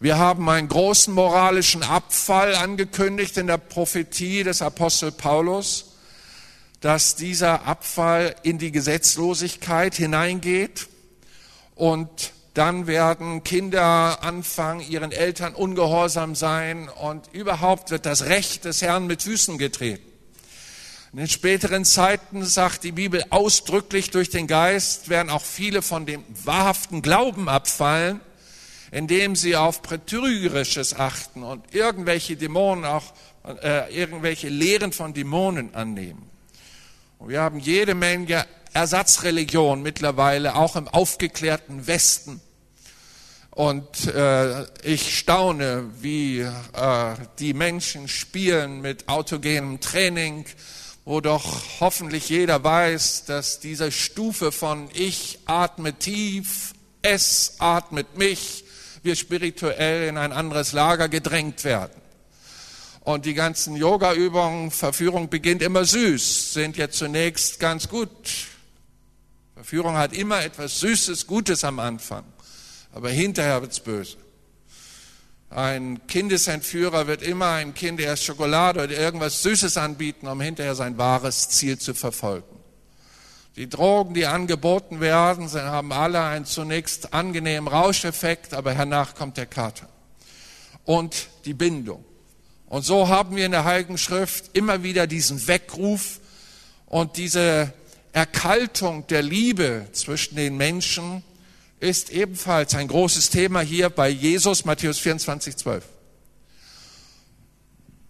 [0.00, 5.96] Wir haben einen großen moralischen Abfall angekündigt in der Prophetie des Apostel Paulus,
[6.80, 10.86] dass dieser Abfall in die Gesetzlosigkeit hineingeht
[11.74, 18.82] und dann werden Kinder anfangen, ihren Eltern ungehorsam sein und überhaupt wird das Recht des
[18.82, 20.02] Herrn mit Füßen getreten.
[21.12, 26.04] In den späteren Zeiten sagt die Bibel ausdrücklich durch den Geist, werden auch viele von
[26.04, 28.20] dem wahrhaften Glauben abfallen,
[28.90, 33.04] indem sie auf Betrügerisches achten und irgendwelche Dämonen auch,
[33.62, 36.28] äh, irgendwelche Lehren von Dämonen annehmen.
[37.20, 42.40] Und wir haben jede Menge Ersatzreligion mittlerweile, auch im aufgeklärten Westen.
[43.58, 50.44] Und äh, ich staune, wie äh, die Menschen spielen mit autogenem Training,
[51.04, 58.62] wo doch hoffentlich jeder weiß, dass diese Stufe von ich atme tief, es atmet mich,
[59.02, 62.00] wir spirituell in ein anderes Lager gedrängt werden.
[63.00, 68.08] Und die ganzen Yoga-Übungen, Verführung beginnt immer süß, sind jetzt zunächst ganz gut.
[69.56, 72.22] Verführung hat immer etwas Süßes, Gutes am Anfang
[72.98, 74.16] aber hinterher wird's böse.
[75.50, 80.98] Ein Kindesentführer wird immer einem Kind erst Schokolade oder irgendwas Süßes anbieten, um hinterher sein
[80.98, 82.58] wahres Ziel zu verfolgen.
[83.54, 89.46] Die Drogen, die angeboten werden, haben alle einen zunächst angenehmen Rauscheffekt, aber hernach kommt der
[89.46, 89.88] Kater.
[90.84, 92.04] Und die Bindung.
[92.66, 96.18] Und so haben wir in der Heiligen Schrift immer wieder diesen Weckruf
[96.86, 97.72] und diese
[98.12, 101.22] Erkaltung der Liebe zwischen den Menschen,
[101.80, 105.84] ist ebenfalls ein großes Thema hier bei Jesus, Matthäus 24, 12.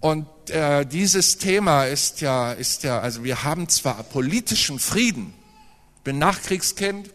[0.00, 5.34] Und äh, dieses Thema ist ja, ist ja, also wir haben zwar politischen Frieden,
[6.04, 7.10] bin Nachkriegskind,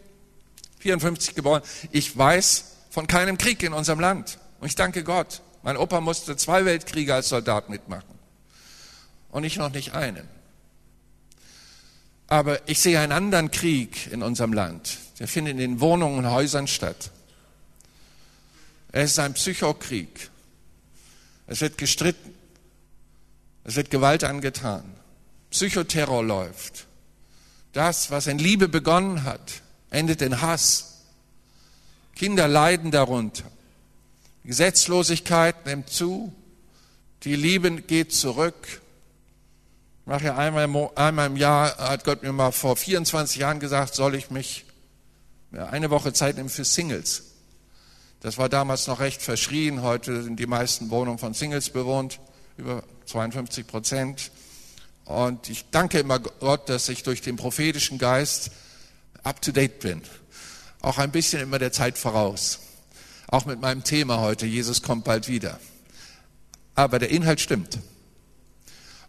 [0.80, 4.38] 54 geboren, ich weiß von keinem Krieg in unserem Land.
[4.60, 5.40] Und ich danke Gott.
[5.62, 8.14] Mein Opa musste zwei Weltkriege als Soldat mitmachen.
[9.30, 10.28] Und ich noch nicht einen.
[12.28, 14.98] Aber ich sehe einen anderen Krieg in unserem Land.
[15.18, 17.10] Der findet in den Wohnungen und Häusern statt.
[18.90, 20.30] Es ist ein Psychokrieg.
[21.46, 22.34] Es wird gestritten.
[23.64, 24.84] Es wird Gewalt angetan.
[25.50, 26.86] Psychoterror läuft.
[27.72, 31.02] Das, was in Liebe begonnen hat, endet in Hass.
[32.14, 33.44] Kinder leiden darunter.
[34.44, 36.32] Gesetzlosigkeit nimmt zu.
[37.24, 38.80] Die Liebe geht zurück.
[40.02, 44.14] Ich mache ja einmal im Jahr, hat Gott mir mal vor 24 Jahren gesagt, soll
[44.14, 44.66] ich mich
[45.58, 47.22] eine Woche Zeit nehmen für Singles.
[48.20, 49.82] Das war damals noch recht verschrien.
[49.82, 52.20] Heute sind die meisten Wohnungen von Singles bewohnt,
[52.56, 54.30] über 52 Prozent.
[55.04, 58.50] Und ich danke immer Gott, dass ich durch den prophetischen Geist
[59.22, 60.02] up to date bin.
[60.80, 62.60] Auch ein bisschen immer der Zeit voraus.
[63.28, 65.58] Auch mit meinem Thema heute, Jesus kommt bald wieder.
[66.74, 67.78] Aber der Inhalt stimmt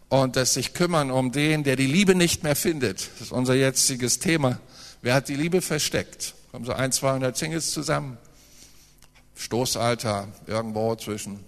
[0.08, 3.08] und das sich kümmern um den, der die Liebe nicht mehr findet.
[3.14, 4.60] Das ist unser jetziges Thema.
[5.02, 6.34] Wer hat die Liebe versteckt?
[6.52, 8.18] Kommen so ein, 200 Singles zusammen.
[9.34, 11.44] Stoßalter irgendwo zwischen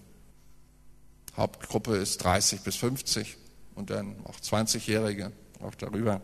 [1.37, 3.37] Hauptgruppe ist 30 bis 50
[3.75, 6.21] und dann auch 20-Jährige, auch darüber.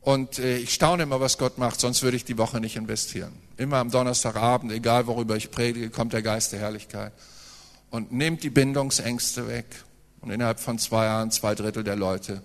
[0.00, 3.32] Und äh, ich staune immer, was Gott macht, sonst würde ich die Woche nicht investieren.
[3.56, 7.12] Immer am Donnerstagabend, egal worüber ich predige, kommt der Geist der Herrlichkeit
[7.90, 9.66] und nimmt die Bindungsängste weg
[10.20, 12.42] und innerhalb von zwei Jahren, zwei Drittel der Leute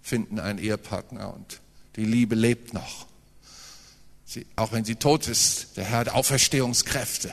[0.00, 1.60] finden einen Ehepartner und
[1.96, 3.06] die Liebe lebt noch.
[4.26, 7.32] Sie, auch wenn sie tot ist, der Herr hat Auferstehungskräfte.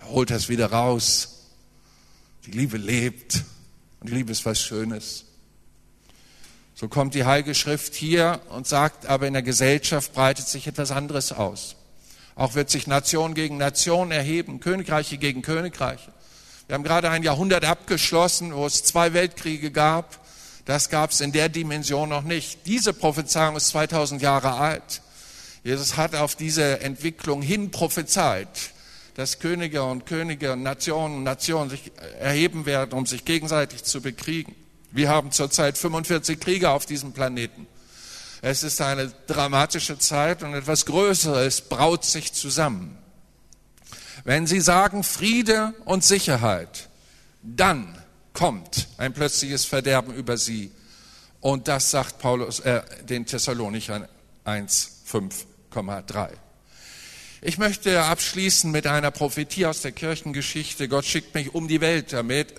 [0.00, 1.48] Er holt das wieder raus.
[2.46, 3.42] Die Liebe lebt
[4.00, 5.24] und die Liebe ist was Schönes.
[6.74, 10.90] So kommt die Heilige Schrift hier und sagt, aber in der Gesellschaft breitet sich etwas
[10.90, 11.76] anderes aus.
[12.34, 16.12] Auch wird sich Nation gegen Nation erheben, Königreiche gegen Königreiche.
[16.66, 20.18] Wir haben gerade ein Jahrhundert abgeschlossen, wo es zwei Weltkriege gab.
[20.64, 22.66] Das gab es in der Dimension noch nicht.
[22.66, 25.02] Diese Prophezeiung ist 2000 Jahre alt.
[25.64, 28.48] Jesus hat auf diese Entwicklung hin prophezeit,
[29.14, 34.00] dass Könige und Könige und Nationen und Nationen sich erheben werden, um sich gegenseitig zu
[34.00, 34.54] bekriegen.
[34.90, 37.66] Wir haben zurzeit 45 Kriege auf diesem Planeten.
[38.42, 42.98] Es ist eine dramatische Zeit und etwas Größeres braut sich zusammen.
[44.24, 46.88] Wenn sie sagen Friede und Sicherheit,
[47.42, 47.96] dann
[48.32, 50.72] kommt ein plötzliches Verderben über sie.
[51.40, 54.08] Und das sagt Paulus äh, den Thessalonichern
[54.44, 55.02] 1,
[55.72, 56.30] 5,3.
[57.40, 60.88] Ich möchte abschließen mit einer Prophetie aus der Kirchengeschichte.
[60.88, 62.54] Gott schickt mich um die Welt damit,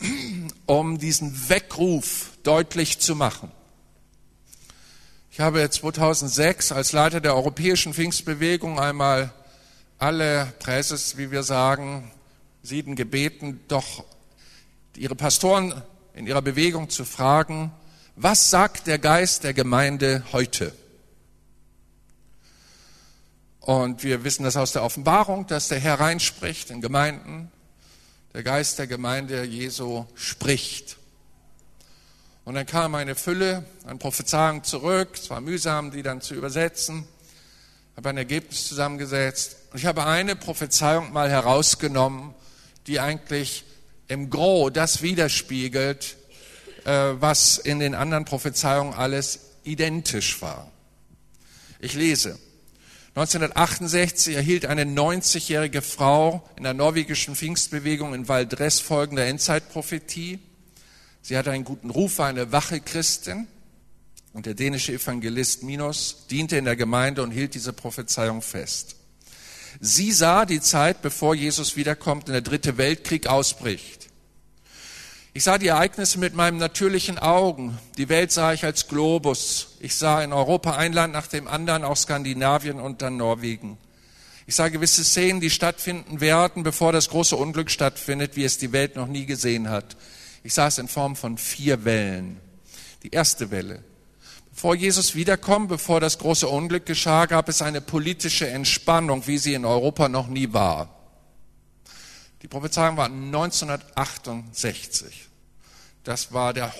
[0.66, 3.52] um diesen Weckruf deutlich zu machen.
[5.30, 9.32] Ich habe 2006 als Leiter der Europäischen Pfingstbewegung einmal
[9.98, 12.10] alle Präses, wie wir sagen,
[12.62, 14.04] Sieden gebeten, doch
[14.96, 15.82] ihre Pastoren
[16.14, 17.70] in ihrer Bewegung zu fragen,
[18.16, 20.72] was sagt der Geist der Gemeinde heute?
[23.66, 27.50] Und wir wissen das aus der Offenbarung, dass der Herr reinspricht in Gemeinden.
[28.32, 30.98] Der Geist der Gemeinde Jesu spricht.
[32.44, 35.08] Und dann kam eine Fülle an Prophezeiungen zurück.
[35.14, 37.08] Es war mühsam, die dann zu übersetzen.
[37.96, 39.56] Habe ein Ergebnis zusammengesetzt.
[39.72, 42.34] Und ich habe eine Prophezeiung mal herausgenommen,
[42.86, 43.64] die eigentlich
[44.06, 46.16] im Gros das widerspiegelt,
[46.84, 50.70] äh, was in den anderen Prophezeiungen alles identisch war.
[51.80, 52.38] Ich lese.
[53.16, 60.38] 1968 erhielt eine 90-jährige Frau in der norwegischen Pfingstbewegung in Valdres folgende Endzeitprophetie.
[61.22, 63.46] Sie hatte einen guten Ruf, war eine wache Christin.
[64.34, 68.96] Und der dänische Evangelist Minos diente in der Gemeinde und hielt diese Prophezeiung fest.
[69.80, 74.05] Sie sah die Zeit, bevor Jesus wiederkommt und der dritte Weltkrieg ausbricht.
[75.36, 77.76] Ich sah die Ereignisse mit meinen natürlichen Augen.
[77.98, 79.76] Die Welt sah ich als Globus.
[79.80, 83.76] Ich sah in Europa ein Land nach dem anderen, auch Skandinavien und dann Norwegen.
[84.46, 88.72] Ich sah gewisse Szenen, die stattfinden werden, bevor das große Unglück stattfindet, wie es die
[88.72, 89.98] Welt noch nie gesehen hat.
[90.42, 92.40] Ich sah es in Form von vier Wellen.
[93.02, 93.84] Die erste Welle,
[94.54, 99.52] vor Jesus wiederkommen, bevor das große Unglück geschah, gab es eine politische Entspannung, wie sie
[99.52, 100.95] in Europa noch nie war.
[102.46, 105.28] Die Prophezeiung war 1968.
[106.04, 106.72] Das war der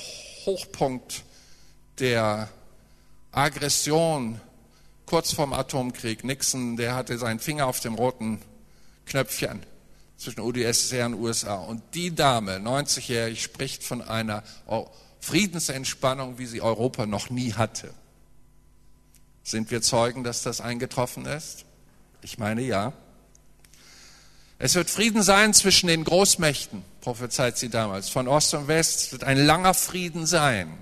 [0.45, 1.25] Hochpunkt
[1.99, 2.49] der
[3.33, 4.41] Aggression
[5.07, 6.23] kurz vorm Atomkrieg.
[6.23, 8.41] Nixon, der hatte seinen Finger auf dem roten
[9.07, 9.67] Knöpfchen.
[10.17, 11.57] zwischen UdSSR und USA.
[11.57, 14.45] Und die Dame, 90-jährig, spricht von einer
[15.19, 17.93] Friedensentspannung, wie sie Europa noch nie hatte.
[19.43, 21.65] Sind wir Zeugen, dass das eingetroffen ist?
[22.23, 22.93] Ich meine ja.
[24.59, 29.01] Es wird Frieden sein zwischen den Großmächten, prophezeit sie damals, von Ost und West.
[29.01, 30.79] Es wird ein langer Frieden sein.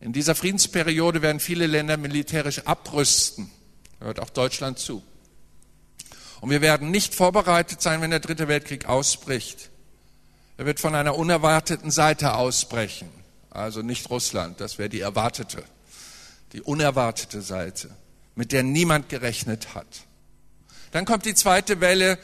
[0.00, 3.50] In dieser Friedensperiode werden viele Länder militärisch abrüsten.
[3.98, 5.02] Hört auch Deutschland zu.
[6.40, 9.70] Und wir werden nicht vorbereitet sein, wenn der dritte Weltkrieg ausbricht.
[10.56, 13.08] Er wird von einer unerwarteten Seite ausbrechen.
[13.50, 15.64] Also nicht Russland, das wäre die erwartete,
[16.52, 17.90] die unerwartete Seite,
[18.36, 19.86] mit der niemand gerechnet hat.
[20.92, 22.18] Dann kommt die zweite Welle,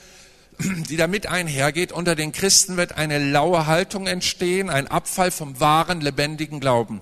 [0.88, 1.92] die damit einhergeht.
[1.92, 7.00] Unter den Christen wird eine laue Haltung entstehen, ein Abfall vom wahren, lebendigen Glauben.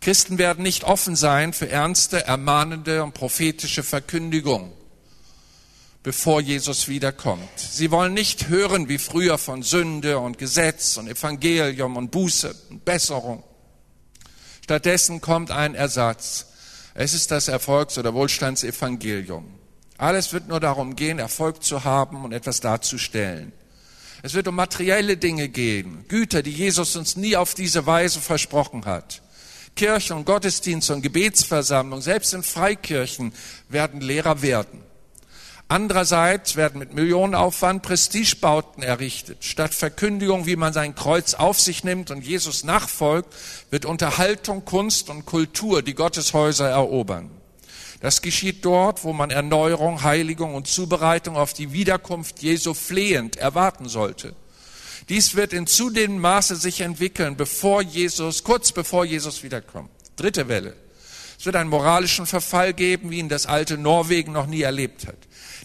[0.00, 4.72] Christen werden nicht offen sein für ernste, ermahnende und prophetische Verkündigung,
[6.02, 7.48] bevor Jesus wiederkommt.
[7.56, 12.84] Sie wollen nicht hören wie früher von Sünde und Gesetz und Evangelium und Buße und
[12.84, 13.44] Besserung.
[14.64, 16.46] Stattdessen kommt ein Ersatz.
[16.94, 19.61] Es ist das Erfolgs- oder Wohlstandsevangelium.
[20.02, 23.52] Alles wird nur darum gehen, Erfolg zu haben und etwas darzustellen.
[24.24, 28.84] Es wird um materielle Dinge gehen, Güter, die Jesus uns nie auf diese Weise versprochen
[28.84, 29.22] hat.
[29.76, 33.32] Kirche und Gottesdienst und Gebetsversammlung, selbst in Freikirchen,
[33.68, 34.80] werden leerer werden.
[35.68, 39.44] Andererseits werden mit Millionenaufwand Prestigebauten errichtet.
[39.44, 43.32] Statt Verkündigung, wie man sein Kreuz auf sich nimmt und Jesus nachfolgt,
[43.70, 47.30] wird Unterhaltung, Kunst und Kultur die Gotteshäuser erobern.
[48.02, 53.88] Das geschieht dort, wo man Erneuerung, Heiligung und Zubereitung auf die Wiederkunft Jesu flehend erwarten
[53.88, 54.34] sollte.
[55.08, 59.90] Dies wird in zunehmendem Maße sich entwickeln, bevor Jesus, kurz bevor Jesus wiederkommt.
[60.16, 60.74] Dritte Welle.
[61.38, 65.18] Es wird einen moralischen Verfall geben, wie ihn das alte Norwegen noch nie erlebt hat.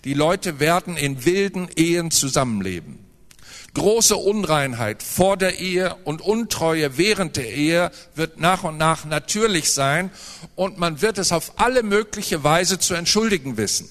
[0.04, 3.00] Die Leute werden in wilden Ehen zusammenleben.
[3.74, 9.72] Große Unreinheit vor der Ehe und Untreue während der Ehe wird nach und nach natürlich
[9.72, 10.10] sein
[10.56, 13.90] und man wird es auf alle mögliche Weise zu entschuldigen wissen.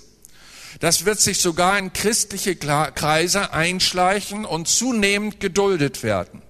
[0.81, 6.43] Das wird sich sogar in christliche Kreise einschleichen und zunehmend geduldet werden.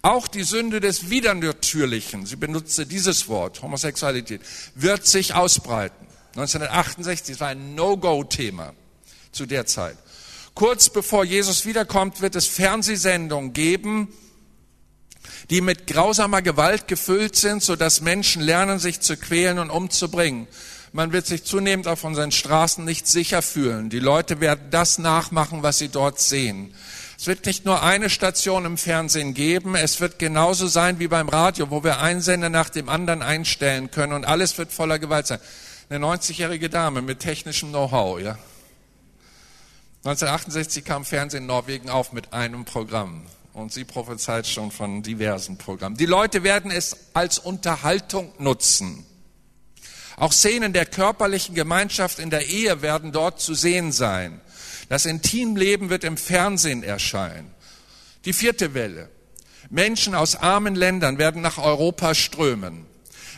[0.00, 4.40] Auch die Sünde des Widernatürlichen, sie benutzte dieses Wort, Homosexualität,
[4.74, 6.06] wird sich ausbreiten.
[6.34, 8.72] 1968, das war ein No-Go-Thema
[9.30, 9.96] zu der Zeit.
[10.54, 14.08] Kurz bevor Jesus wiederkommt, wird es Fernsehsendungen geben,
[15.50, 20.46] die mit grausamer Gewalt gefüllt sind, sodass Menschen lernen, sich zu quälen und umzubringen.
[20.92, 23.88] Man wird sich zunehmend auf unseren Straßen nicht sicher fühlen.
[23.88, 26.74] Die Leute werden das nachmachen, was sie dort sehen.
[27.18, 31.28] Es wird nicht nur eine Station im Fernsehen geben, es wird genauso sein wie beim
[31.28, 35.28] Radio, wo wir einen Sender nach dem anderen einstellen können und alles wird voller Gewalt
[35.28, 35.38] sein.
[35.88, 38.38] Eine 90-jährige Dame mit technischem Know-how, ja.
[40.04, 43.22] 1968 kam Fernsehen in Norwegen auf mit einem Programm
[43.52, 45.96] und sie prophezeit schon von diversen Programmen.
[45.96, 49.06] Die Leute werden es als Unterhaltung nutzen.
[50.16, 54.40] Auch Szenen der körperlichen Gemeinschaft in der Ehe werden dort zu sehen sein.
[54.88, 57.54] Das Intimleben wird im Fernsehen erscheinen.
[58.24, 59.08] Die vierte Welle.
[59.70, 62.86] Menschen aus armen Ländern werden nach Europa strömen.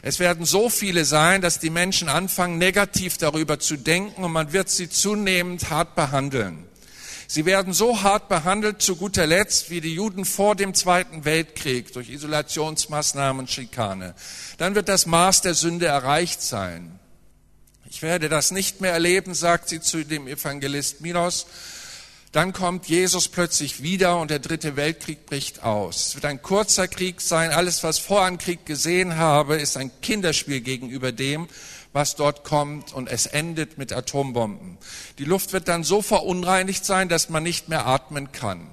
[0.06, 4.52] Es werden so viele sein, dass die Menschen anfangen, negativ darüber zu denken und man
[4.52, 6.66] wird sie zunehmend hart behandeln.
[7.26, 11.94] Sie werden so hart behandelt, zu guter Letzt, wie die Juden vor dem Zweiten Weltkrieg
[11.94, 14.14] durch Isolationsmaßnahmen und Schikane.
[14.58, 16.98] Dann wird das Maß der Sünde erreicht sein.
[17.88, 21.46] Ich werde das nicht mehr erleben, sagt sie zu dem Evangelist Milos.
[22.34, 26.08] Dann kommt Jesus plötzlich wieder und der dritte Weltkrieg bricht aus.
[26.08, 27.52] Es wird ein kurzer Krieg sein.
[27.52, 31.46] Alles, was vor einem Krieg gesehen habe, ist ein Kinderspiel gegenüber dem,
[31.92, 34.78] was dort kommt und es endet mit Atombomben.
[35.18, 38.66] Die Luft wird dann so verunreinigt sein, dass man nicht mehr atmen kann.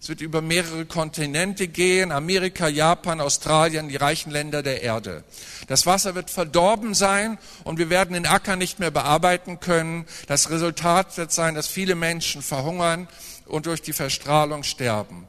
[0.00, 5.24] Es wird über mehrere Kontinente gehen, Amerika, Japan, Australien, die reichen Länder der Erde.
[5.66, 10.04] Das Wasser wird verdorben sein und wir werden den Acker nicht mehr bearbeiten können.
[10.26, 13.08] Das Resultat wird sein, dass viele Menschen verhungern
[13.46, 15.26] und durch die Verstrahlung sterben.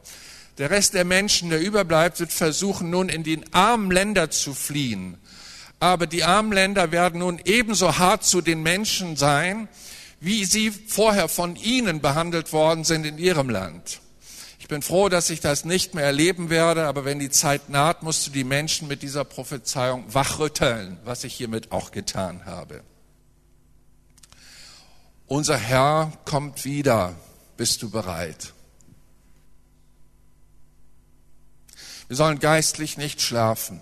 [0.57, 5.18] Der Rest der Menschen, der überbleibt, wird versuchen, nun in die armen Länder zu fliehen
[5.80, 9.68] aber die armen Länder werden nun ebenso hart zu den Menschen sein,
[10.20, 14.01] wie sie vorher von ihnen behandelt worden sind in ihrem Land.
[14.68, 18.03] Ich bin froh, dass ich das nicht mehr erleben werde, aber wenn die Zeit naht,
[18.03, 22.84] musst du die Menschen mit dieser Prophezeiung wachrütteln, was ich hiermit auch getan habe.
[25.26, 27.15] Unser Herr kommt wieder.
[27.55, 28.51] Bist du bereit?
[32.09, 33.82] Wir sollen geistlich nicht schlafen.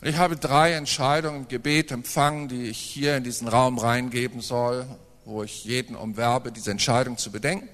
[0.00, 4.42] Und ich habe drei Entscheidungen im Gebet empfangen, die ich hier in diesen Raum reingeben
[4.42, 4.86] soll.
[5.24, 7.68] wo ich jeden umwerbe, diese Entscheidung zu bedenken.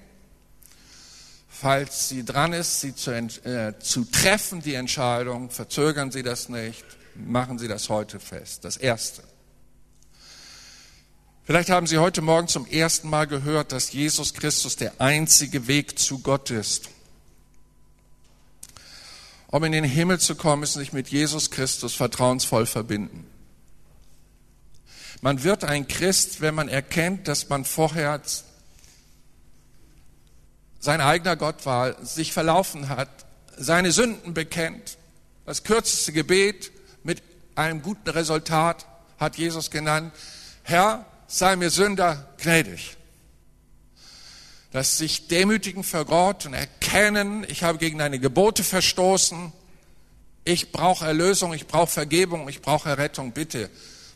[1.57, 6.83] Falls sie dran ist, sie zu, äh, zu treffen, die Entscheidung, verzögern Sie das nicht,
[7.15, 8.65] machen Sie das heute fest.
[8.65, 9.23] Das Erste.
[11.45, 15.97] Vielleicht haben Sie heute Morgen zum ersten Mal gehört, dass Jesus Christus der einzige Weg
[15.97, 16.89] zu Gott ist.
[19.47, 23.25] Um in den Himmel zu kommen, müssen Sie sich mit Jesus Christus vertrauensvoll verbinden.
[25.21, 28.21] Man wird ein Christ, wenn man erkennt, dass man vorher
[30.85, 33.09] sein eigener Gott war, sich verlaufen hat,
[33.57, 34.97] seine Sünden bekennt.
[35.43, 36.71] Das kürzeste Gebet
[37.03, 37.23] mit
[37.55, 38.85] einem guten Resultat
[39.17, 40.13] hat Jesus genannt.
[40.61, 42.97] Herr, sei mir Sünder gnädig.
[44.71, 49.53] Das sich demütigen vor Gott und erkennen, ich habe gegen deine Gebote verstoßen,
[50.43, 53.71] ich brauche Erlösung, ich brauche Vergebung, ich brauche Errettung, bitte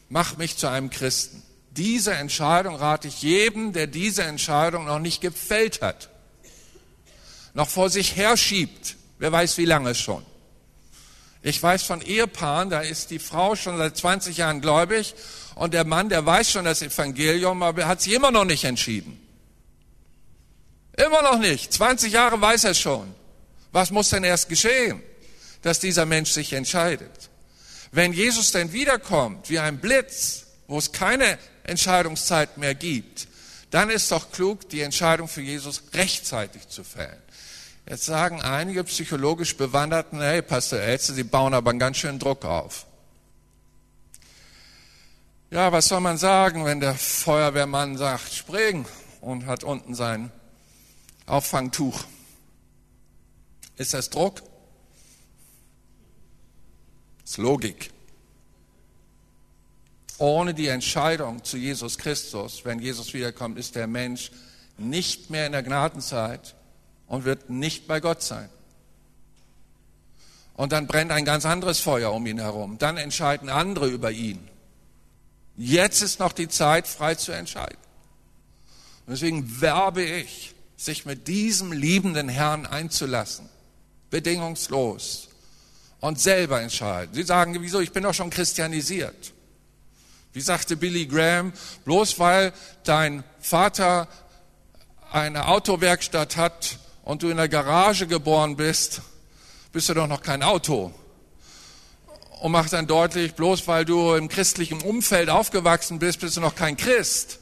[0.07, 1.41] mach mich zu einem Christen.
[1.71, 6.09] Diese Entscheidung rate ich jedem, der diese Entscheidung noch nicht gefällt hat,
[7.53, 10.25] noch vor sich herschiebt, wer weiß wie lange schon.
[11.41, 15.15] Ich weiß von Ehepaaren, da ist die Frau schon seit 20 Jahren gläubig
[15.55, 18.65] und der Mann, der weiß schon das Evangelium, aber er hat sich immer noch nicht
[18.65, 19.19] entschieden.
[20.97, 21.71] Immer noch nicht.
[21.71, 23.13] 20 Jahre weiß er schon.
[23.71, 25.01] Was muss denn erst geschehen,
[25.61, 27.29] dass dieser Mensch sich entscheidet?
[27.91, 33.27] Wenn Jesus denn wiederkommt, wie ein Blitz, wo es keine Entscheidungszeit mehr gibt,
[33.71, 37.21] dann ist doch klug, die Entscheidung für Jesus rechtzeitig zu fällen.
[37.89, 42.45] Jetzt sagen einige psychologisch Bewanderten, hey, Pastor Elze, Sie bauen aber einen ganz schönen Druck
[42.45, 42.85] auf.
[45.49, 48.85] Ja, was soll man sagen, wenn der Feuerwehrmann sagt, springen
[49.21, 50.31] und hat unten sein
[51.25, 52.03] Auffangtuch?
[53.75, 54.43] Ist das Druck?
[57.21, 57.89] Das ist Logik.
[60.19, 64.31] Ohne die Entscheidung zu Jesus Christus, wenn Jesus wiederkommt, ist der Mensch
[64.77, 66.53] nicht mehr in der Gnadenzeit
[67.09, 68.49] und wird nicht bei Gott sein.
[70.55, 72.77] Und dann brennt ein ganz anderes Feuer um ihn herum.
[72.77, 74.47] Dann entscheiden andere über ihn.
[75.57, 77.77] Jetzt ist noch die Zeit, frei zu entscheiden.
[79.05, 83.49] Und deswegen werbe ich, sich mit diesem liebenden Herrn einzulassen.
[84.09, 85.27] Bedingungslos.
[85.99, 87.13] Und selber entscheiden.
[87.13, 89.33] Sie sagen, wieso, ich bin doch schon christianisiert.
[90.31, 91.51] Wie sagte Billy Graham,
[91.85, 92.53] bloß weil
[92.83, 94.07] dein Vater
[95.11, 99.01] eine Autowerkstatt hat und du in der Garage geboren bist,
[99.71, 100.93] bist du doch noch kein Auto
[102.41, 106.55] und macht dann deutlich, bloß weil du im christlichen Umfeld aufgewachsen bist, bist du noch
[106.55, 107.39] kein Christ.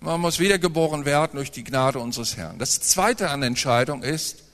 [0.00, 2.58] Man muss wiedergeboren werden durch die Gnade unseres Herrn.
[2.58, 4.44] Das Zweite an Entscheidung ist,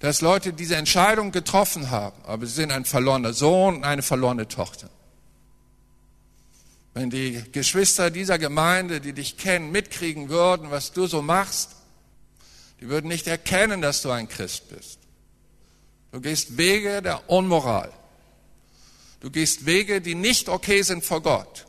[0.00, 4.46] dass Leute diese Entscheidung getroffen haben, aber sie sind ein verlorener Sohn und eine verlorene
[4.46, 4.90] Tochter.
[6.92, 11.70] Wenn die Geschwister dieser Gemeinde, die dich kennen, mitkriegen würden, was du so machst,
[12.80, 14.98] die würden nicht erkennen, dass du ein Christ bist.
[16.12, 17.92] Du gehst Wege der Unmoral.
[19.20, 21.66] Du gehst Wege, die nicht okay sind vor Gott.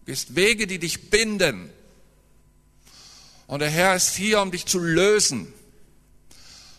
[0.00, 1.70] Du gehst Wege, die dich binden.
[3.46, 5.52] Und der Herr ist hier, um dich zu lösen.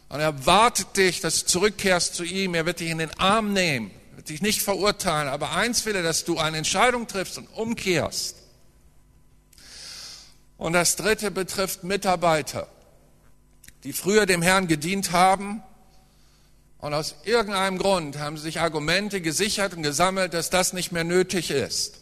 [0.10, 2.54] Und er wartet dich, dass du zurückkehrst zu ihm.
[2.54, 5.30] Er wird dich in den Arm nehmen, wird dich nicht verurteilen.
[5.30, 8.36] Aber eins will er, dass du eine Entscheidung triffst und umkehrst.
[10.58, 12.68] Und das dritte betrifft Mitarbeiter,
[13.84, 15.64] die früher dem Herrn gedient haben
[16.78, 21.52] und aus irgendeinem Grund haben sich Argumente gesichert und gesammelt, dass das nicht mehr nötig
[21.52, 22.00] ist.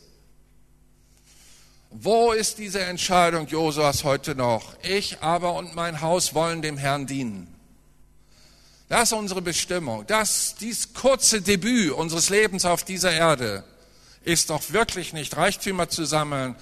[1.92, 4.76] Wo ist diese Entscheidung Josuas heute noch?
[4.84, 7.54] Ich aber und mein Haus wollen dem Herrn dienen.
[8.90, 10.06] Das ist unsere Bestimmung.
[10.08, 13.64] Das, dies kurze Debüt unseres Lebens auf dieser Erde
[14.24, 16.56] ist doch wirklich nicht Reichtümer zu sammeln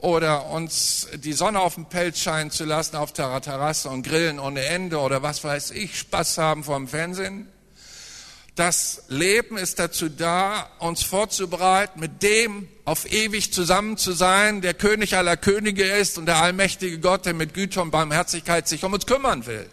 [0.00, 4.38] oder uns die Sonne auf dem Pelz scheinen zu lassen auf der Terrasse und grillen
[4.38, 7.48] ohne Ende oder was weiß ich, Spaß haben vom Fernsehen.
[8.54, 14.74] Das Leben ist dazu da, uns vorzubereiten, mit dem auf ewig zusammen zu sein, der
[14.74, 18.92] König aller Könige ist und der allmächtige Gott, der mit Güte und Barmherzigkeit sich um
[18.92, 19.68] uns kümmern will.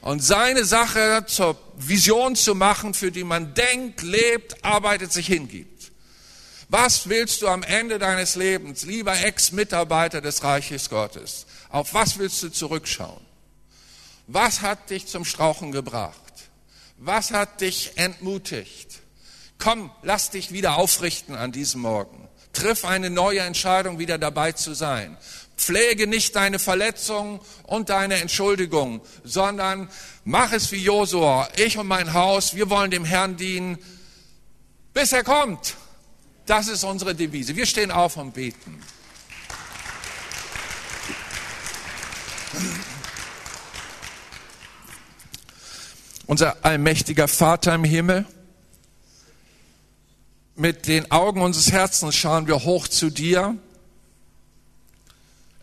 [0.00, 5.73] Und seine Sache zur Vision zu machen, für die man denkt, lebt, arbeitet, sich hingibt.
[6.76, 11.46] Was willst du am Ende deines Lebens, lieber Ex-Mitarbeiter des Reiches Gottes?
[11.68, 13.24] Auf was willst du zurückschauen?
[14.26, 16.18] Was hat dich zum Strauchen gebracht?
[16.98, 18.88] Was hat dich entmutigt?
[19.56, 22.28] Komm, lass dich wieder aufrichten an diesem Morgen.
[22.52, 25.16] Triff eine neue Entscheidung, wieder dabei zu sein.
[25.56, 29.88] Pflege nicht deine Verletzungen und deine Entschuldigung, sondern
[30.24, 31.48] mach es wie Josua.
[31.56, 33.78] Ich und mein Haus, wir wollen dem Herrn dienen,
[34.92, 35.76] bis er kommt.
[36.46, 37.56] Das ist unsere Devise.
[37.56, 38.80] Wir stehen auf und beten.
[46.26, 48.26] Unser allmächtiger Vater im Himmel,
[50.56, 53.58] mit den Augen unseres Herzens schauen wir hoch zu dir,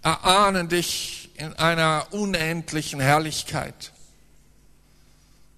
[0.04, 3.92] erahnen dich in einer unendlichen Herrlichkeit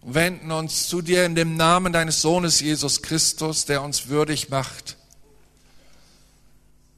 [0.05, 4.97] wenden uns zu dir in dem Namen deines Sohnes Jesus Christus, der uns würdig macht,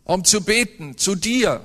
[0.06, 1.62] um zu beten zu dir,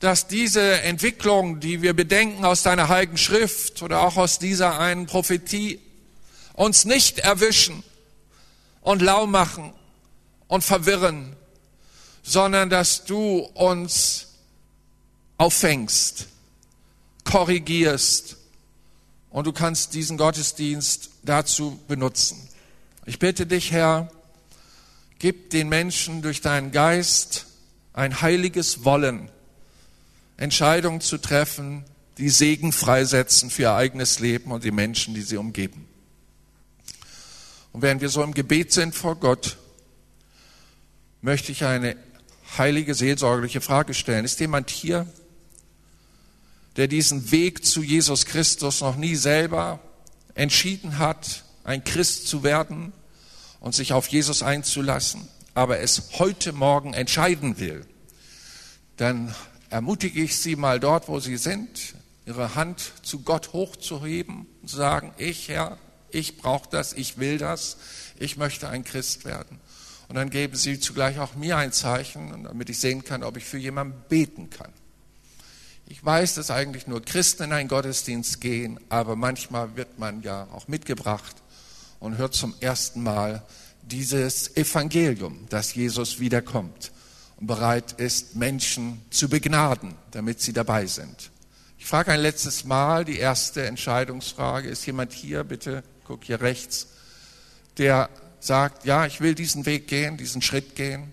[0.00, 5.06] dass diese Entwicklung, die wir bedenken aus deiner heiligen Schrift oder auch aus dieser einen
[5.06, 5.80] Prophetie,
[6.54, 7.82] uns nicht erwischen
[8.80, 9.72] und lau machen
[10.48, 11.34] und verwirren,
[12.22, 14.28] sondern dass du uns
[15.38, 16.28] auffängst,
[17.24, 18.36] korrigierst
[19.30, 22.48] und du kannst diesen Gottesdienst dazu benutzen.
[23.04, 24.10] Ich bitte dich, Herr,
[25.18, 27.46] gib den Menschen durch deinen Geist
[27.92, 29.30] ein heiliges Wollen,
[30.36, 31.84] Entscheidungen zu treffen,
[32.18, 35.88] die Segen freisetzen für ihr eigenes Leben und die Menschen, die sie umgeben.
[37.72, 39.58] Und während wir so im Gebet sind vor Gott,
[41.20, 41.96] möchte ich eine
[42.56, 44.24] heilige seelsorgerliche Frage stellen.
[44.24, 45.06] Ist jemand hier,
[46.76, 49.80] der diesen Weg zu Jesus Christus noch nie selber
[50.34, 52.92] entschieden hat, ein Christ zu werden
[53.60, 57.86] und sich auf Jesus einzulassen, aber es heute Morgen entscheiden will?
[58.96, 59.34] Dann
[59.70, 61.94] ermutige ich Sie mal dort, wo Sie sind,
[62.24, 65.78] Ihre Hand zu Gott hochzuheben und zu sagen, ich Herr,
[66.10, 67.76] ich brauche das, ich will das,
[68.18, 69.60] ich möchte ein Christ werden.
[70.08, 73.44] Und dann geben Sie zugleich auch mir ein Zeichen, damit ich sehen kann, ob ich
[73.44, 74.72] für jemanden beten kann.
[75.88, 80.48] Ich weiß, dass eigentlich nur Christen in einen Gottesdienst gehen, aber manchmal wird man ja
[80.52, 81.36] auch mitgebracht
[82.00, 83.42] und hört zum ersten Mal
[83.82, 86.92] dieses Evangelium, dass Jesus wiederkommt
[87.36, 91.30] und bereit ist, Menschen zu begnaden, damit sie dabei sind.
[91.78, 96.88] Ich frage ein letztes Mal, die erste Entscheidungsfrage, ist jemand hier, bitte guck hier rechts,
[97.78, 98.08] der
[98.40, 101.12] sagt, ja, ich will diesen Weg gehen, diesen Schritt gehen.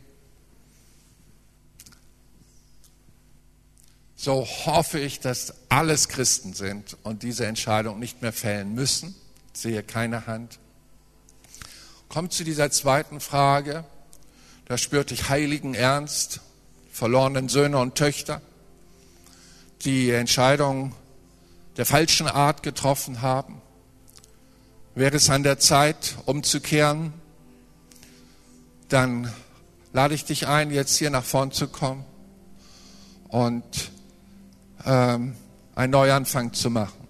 [4.15, 9.15] So hoffe ich, dass alles Christen sind und diese Entscheidung nicht mehr fällen müssen.
[9.53, 10.59] Ich sehe keine Hand.
[12.13, 13.85] Kommt zu dieser zweiten Frage.
[14.65, 16.41] Da spürte ich heiligen Ernst,
[16.91, 18.39] verlorenen Söhne und Töchter,
[19.81, 20.93] die Entscheidung
[21.75, 23.63] der falschen Art getroffen haben.
[24.93, 27.13] Wäre es an der Zeit, umzukehren,
[28.89, 29.33] dann
[29.91, 32.05] lade ich dich ein, jetzt hier nach vorn zu kommen
[33.27, 33.89] und
[34.85, 35.35] ähm,
[35.73, 37.07] einen Neuanfang zu machen.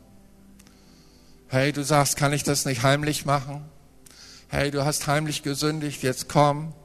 [1.50, 3.66] Hey, du sagst, kann ich das nicht heimlich machen?
[4.56, 6.76] Hey, du hast heimlich gesündigt, jetzt komm,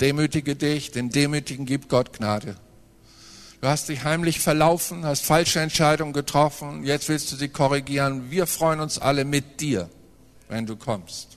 [0.00, 2.54] Demütige dich, den Demütigen gibt Gott Gnade.
[3.60, 8.30] Du hast dich heimlich verlaufen, hast falsche Entscheidungen getroffen, jetzt willst du sie korrigieren.
[8.30, 9.90] Wir freuen uns alle mit dir,
[10.48, 11.36] wenn du kommst.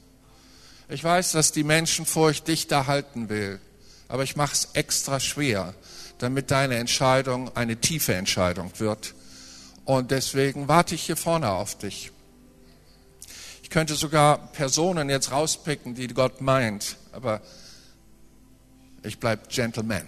[0.90, 3.60] Ich weiß, dass die Menschenfurcht dich da halten will,
[4.10, 5.74] aber ich mache es extra schwer,
[6.20, 9.16] damit deine Entscheidung eine tiefe Entscheidung wird.
[9.86, 12.12] Und deswegen warte ich hier vorne auf dich.
[13.70, 17.40] Ich könnte sogar Personen jetzt rauspicken, die Gott meint, aber
[19.04, 20.08] ich bleibe Gentleman.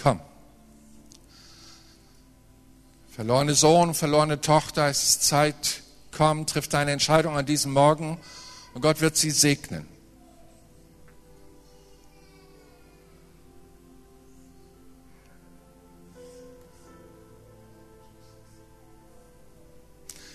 [0.00, 0.20] Komm.
[3.10, 5.82] Verlorene Sohn, verlorene Tochter, es ist Zeit.
[6.16, 8.20] Komm, triff deine Entscheidung an diesem Morgen
[8.74, 9.91] und Gott wird sie segnen.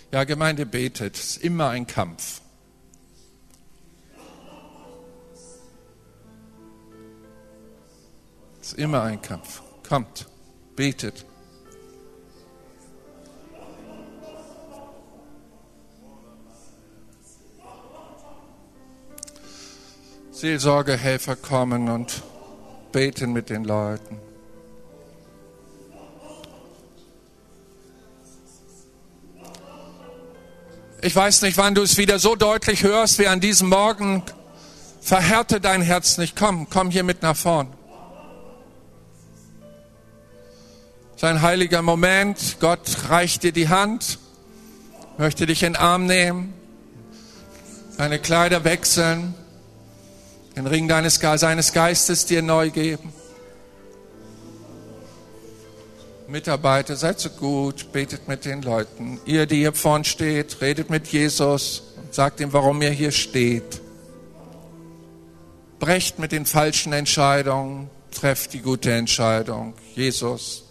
[0.09, 2.39] Ja, Gemeinde betet, es ist immer ein Kampf.
[8.61, 9.61] Es ist immer ein Kampf.
[9.87, 10.27] Kommt,
[10.77, 11.25] betet.
[20.31, 22.23] Seelsorgehelfer kommen und
[22.93, 24.26] beten mit den Leuten.
[31.07, 34.23] Ich weiß nicht, wann du es wieder so deutlich hörst wie an diesem Morgen.
[34.99, 36.35] Verhärte dein Herz nicht.
[36.35, 37.69] Komm, komm hier mit nach vorn.
[41.15, 42.57] Sein heiliger Moment.
[42.59, 44.19] Gott reicht dir die Hand,
[45.17, 46.53] möchte dich in den Arm nehmen,
[47.97, 49.33] deine Kleider wechseln,
[50.57, 53.13] den Ring deines, seines Geistes dir neu geben.
[56.27, 59.19] Mitarbeiter, seid so gut, betet mit den Leuten.
[59.25, 63.81] Ihr, die hier vorn steht, redet mit Jesus und sagt ihm, warum ihr hier steht.
[65.79, 69.73] Brecht mit den falschen Entscheidungen, treff die gute Entscheidung.
[69.95, 70.65] Jesus,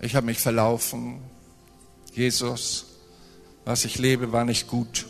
[0.00, 1.20] ich habe mich verlaufen.
[2.14, 2.86] Jesus,
[3.66, 5.06] was ich lebe, war nicht gut.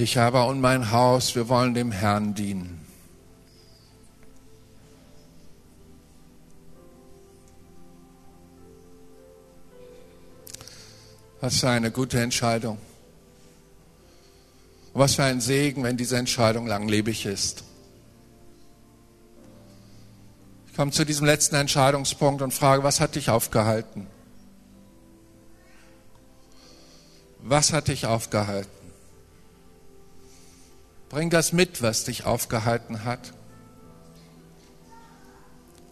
[0.00, 2.86] Ich habe und mein Haus, wir wollen dem Herrn dienen.
[11.40, 12.78] Was für eine gute Entscheidung.
[14.92, 17.64] Und was für ein Segen, wenn diese Entscheidung langlebig ist.
[20.68, 24.06] Ich komme zu diesem letzten Entscheidungspunkt und frage, was hat dich aufgehalten?
[27.40, 28.77] Was hat dich aufgehalten?
[31.08, 33.32] Bring das mit, was dich aufgehalten hat.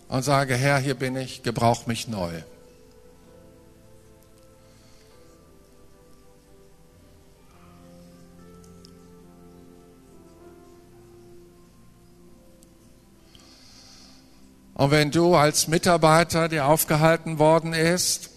[0.08, 2.42] Und sage, Herr, hier bin ich, gebrauch mich neu.
[14.74, 18.28] Und wenn du als Mitarbeiter, der aufgehalten worden ist,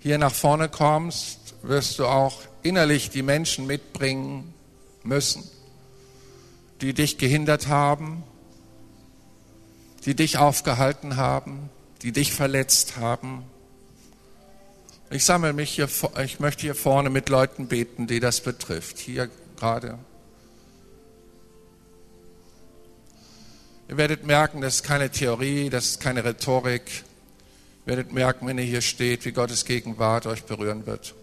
[0.00, 4.52] hier nach vorne kommst, wirst du auch innerlich die Menschen mitbringen
[5.04, 5.42] müssen,
[6.80, 8.22] die dich gehindert haben,
[10.04, 11.70] die dich aufgehalten haben,
[12.02, 13.44] die dich verletzt haben.
[15.10, 15.88] Ich sammle mich hier,
[16.24, 19.98] ich möchte hier vorne mit Leuten beten, die das betrifft, hier gerade
[23.92, 27.04] Ihr werdet merken, das ist keine Theorie, das ist keine Rhetorik.
[27.84, 31.14] Ihr werdet merken, wenn ihr hier steht, wie Gottes Gegenwart euch berühren wird.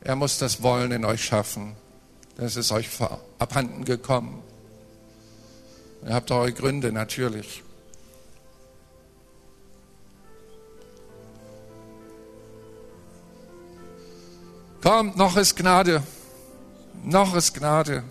[0.00, 1.76] Er muss das Wollen in euch schaffen.
[2.40, 2.88] Das ist euch
[3.38, 4.42] abhanden gekommen.
[6.02, 7.62] Ihr habt eure Gründe natürlich.
[14.80, 16.02] Kommt, noch ist Gnade.
[17.04, 18.04] Noch ist Gnade.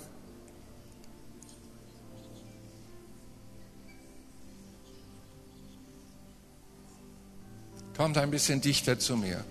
[7.97, 9.43] Kommt ein bisschen dichter zu mir.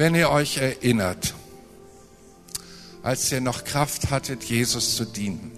[0.00, 1.34] Wenn ihr euch erinnert,
[3.02, 5.52] als ihr noch Kraft hattet, Jesus zu dienen,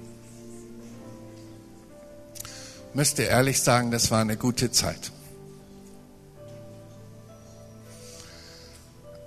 [2.93, 5.13] müsst ihr ehrlich sagen, das war eine gute Zeit.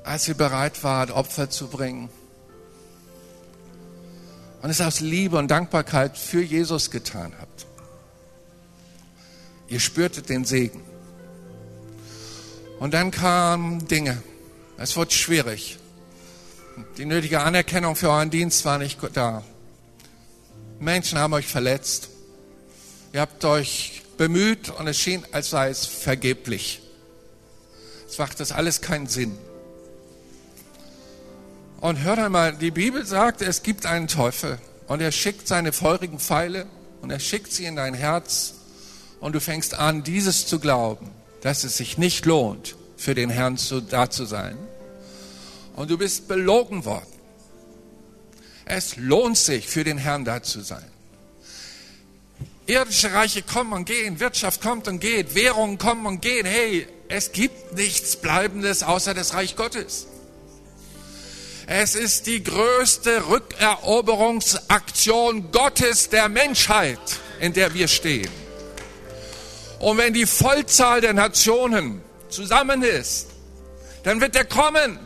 [0.03, 2.09] als ihr bereit wart, Opfer zu bringen.
[4.61, 7.66] Und es aus Liebe und Dankbarkeit für Jesus getan habt.
[9.70, 10.82] Ihr spürtet den Segen.
[12.80, 14.22] Und dann kamen Dinge.
[14.78, 15.78] Es wurde schwierig.
[16.98, 19.44] Die nötige Anerkennung für euren Dienst war nicht da.
[20.80, 22.10] Menschen haben euch verletzt.
[23.14, 26.82] Ihr habt euch bemüht und es schien, als sei es vergeblich.
[28.08, 29.38] Es macht das alles keinen Sinn.
[31.80, 34.58] Und hört einmal, die Bibel sagt, es gibt einen Teufel
[34.88, 36.66] und er schickt seine feurigen Pfeile
[37.02, 38.56] und er schickt sie in dein Herz
[39.20, 41.10] und du fängst an, dieses zu glauben,
[41.42, 44.58] dass es sich nicht lohnt, für den Herrn zu, da zu sein.
[45.76, 47.06] Und du bist belogen worden.
[48.66, 50.86] Es lohnt sich, für den Herrn da zu sein.
[52.68, 56.48] Irdische Reiche kommen und gehen, Wirtschaft kommt und geht, Währungen kommen und gehen.
[56.48, 60.08] Hey, es gibt nichts Bleibendes außer das Reich Gottes.
[61.68, 67.00] Es ist die größte Rückeroberungsaktion Gottes der Menschheit,
[67.39, 68.30] in der wir stehen.
[69.80, 72.02] Und wenn die Vollzahl der Nationen
[72.36, 73.28] zusammen ist,
[74.04, 75.00] dann wird er kommen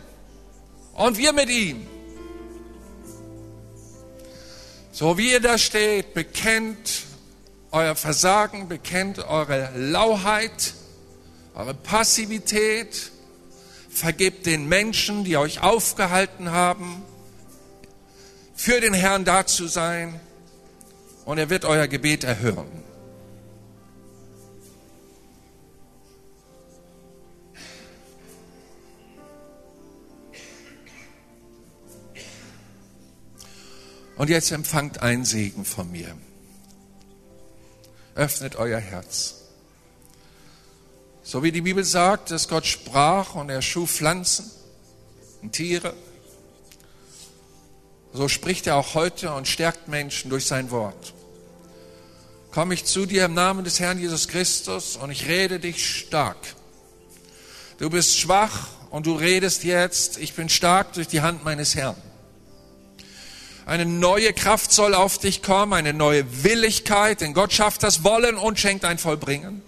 [0.93, 1.87] und wir mit ihm.
[4.91, 7.03] So wie ihr da steht, bekennt
[7.71, 10.73] euer Versagen, bekennt eure Lauheit,
[11.53, 13.11] eure Passivität,
[13.89, 17.03] vergebt den Menschen, die euch aufgehalten haben,
[18.55, 20.19] für den Herrn da zu sein
[21.25, 22.88] und er wird euer Gebet erhören.
[34.19, 36.13] Und jetzt empfangt einen Segen von mir.
[38.15, 39.35] Öffnet euer Herz.
[41.23, 44.51] So wie die Bibel sagt, dass Gott sprach und er schuf Pflanzen
[45.41, 45.93] und Tiere,
[48.11, 51.13] so spricht er auch heute und stärkt Menschen durch sein Wort.
[52.51, 56.55] Komme ich zu dir im Namen des Herrn Jesus Christus und ich rede dich stark.
[57.77, 62.08] Du bist schwach und du redest jetzt, ich bin stark durch die Hand meines Herrn.
[63.69, 68.35] Eine neue Kraft soll auf dich kommen, eine neue Willigkeit, denn Gott schafft das Wollen
[68.35, 69.61] und schenkt ein Vollbringen.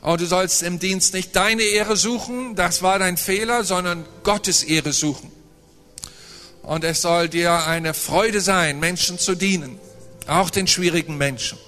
[0.00, 4.62] Und du sollst im Dienst nicht deine Ehre suchen, das war dein Fehler, sondern Gottes
[4.62, 5.30] Ehre suchen.
[6.62, 9.78] Und es soll dir eine Freude sein, Menschen zu dienen,
[10.26, 11.58] auch den schwierigen Menschen.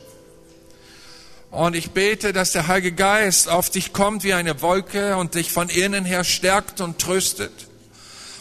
[1.51, 5.53] Und ich bete, dass der Heilige Geist auf dich kommt wie eine Wolke und dich
[5.53, 7.53] von innen her stärkt und tröstet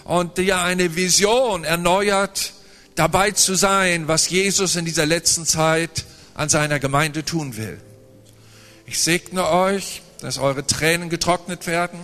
[0.05, 2.53] und dir eine Vision erneuert,
[2.95, 7.79] dabei zu sein, was Jesus in dieser letzten Zeit an seiner Gemeinde tun will.
[8.85, 11.99] Ich segne euch, dass eure Tränen getrocknet werden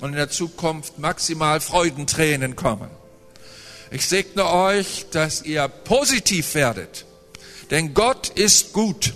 [0.00, 2.90] und in der Zukunft maximal Freudentränen kommen.
[3.90, 7.06] Ich segne euch, dass ihr positiv werdet,
[7.70, 9.12] denn Gott ist gut.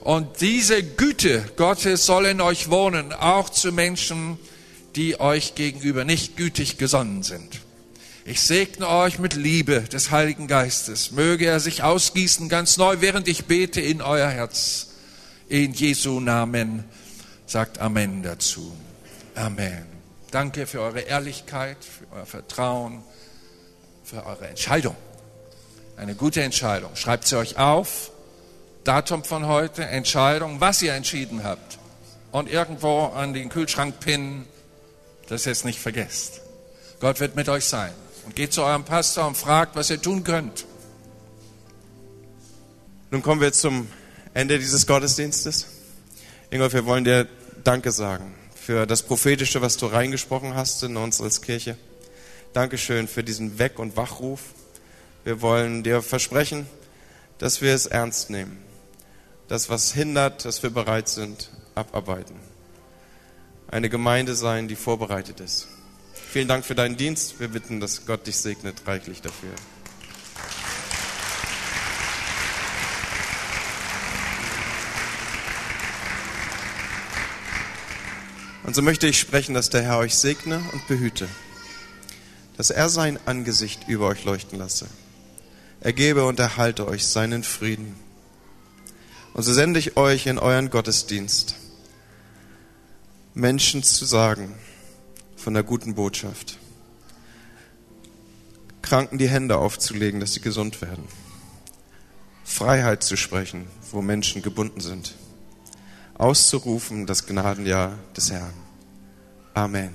[0.00, 4.38] Und diese Güte Gottes soll in euch wohnen, auch zu Menschen,
[4.96, 7.60] die euch gegenüber nicht gütig gesonnen sind.
[8.26, 11.10] Ich segne euch mit Liebe des Heiligen Geistes.
[11.10, 14.88] Möge er sich ausgießen ganz neu, während ich bete in euer Herz.
[15.48, 16.84] In Jesu Namen
[17.46, 18.74] sagt Amen dazu.
[19.34, 19.84] Amen.
[20.30, 23.02] Danke für eure Ehrlichkeit, für euer Vertrauen
[24.04, 24.96] für eure Entscheidung.
[25.96, 26.94] Eine gute Entscheidung.
[26.94, 28.10] Schreibt sie euch auf.
[28.84, 31.78] Datum von heute, Entscheidung, was ihr entschieden habt.
[32.32, 34.46] Und irgendwo an den Kühlschrank pinnen,
[35.28, 36.42] dass ihr es nicht vergesst.
[37.00, 37.92] Gott wird mit euch sein.
[38.24, 40.66] Und geht zu eurem Pastor und fragt, was ihr tun könnt.
[43.10, 43.88] Nun kommen wir zum
[44.32, 45.66] Ende dieses Gottesdienstes.
[46.50, 47.28] Ingolf, wir wollen dir
[47.62, 51.76] Danke sagen für das Prophetische, was du reingesprochen hast in uns als Kirche.
[52.54, 54.40] Dankeschön für diesen Weck- und Wachruf.
[55.22, 56.66] Wir wollen dir versprechen,
[57.38, 58.58] dass wir es ernst nehmen.
[59.48, 62.36] Das, was hindert, dass wir bereit sind, abarbeiten.
[63.68, 65.68] Eine Gemeinde sein, die vorbereitet ist.
[66.34, 67.38] Vielen Dank für deinen Dienst.
[67.38, 69.52] Wir bitten, dass Gott dich segnet reichlich dafür.
[78.64, 81.28] Und so möchte ich sprechen, dass der Herr euch segne und behüte
[82.56, 84.88] dass er sein Angesicht über euch leuchten lasse.
[85.82, 87.94] Er gebe und erhalte euch seinen Frieden.
[89.34, 91.54] Und so sende ich euch in euren Gottesdienst,
[93.34, 94.52] Menschen zu sagen
[95.44, 96.56] von der guten Botschaft,
[98.80, 101.04] Kranken die Hände aufzulegen, dass sie gesund werden,
[102.44, 105.16] Freiheit zu sprechen, wo Menschen gebunden sind,
[106.14, 108.54] auszurufen das Gnadenjahr des Herrn.
[109.52, 109.92] Amen.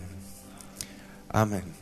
[1.30, 1.79] Amen.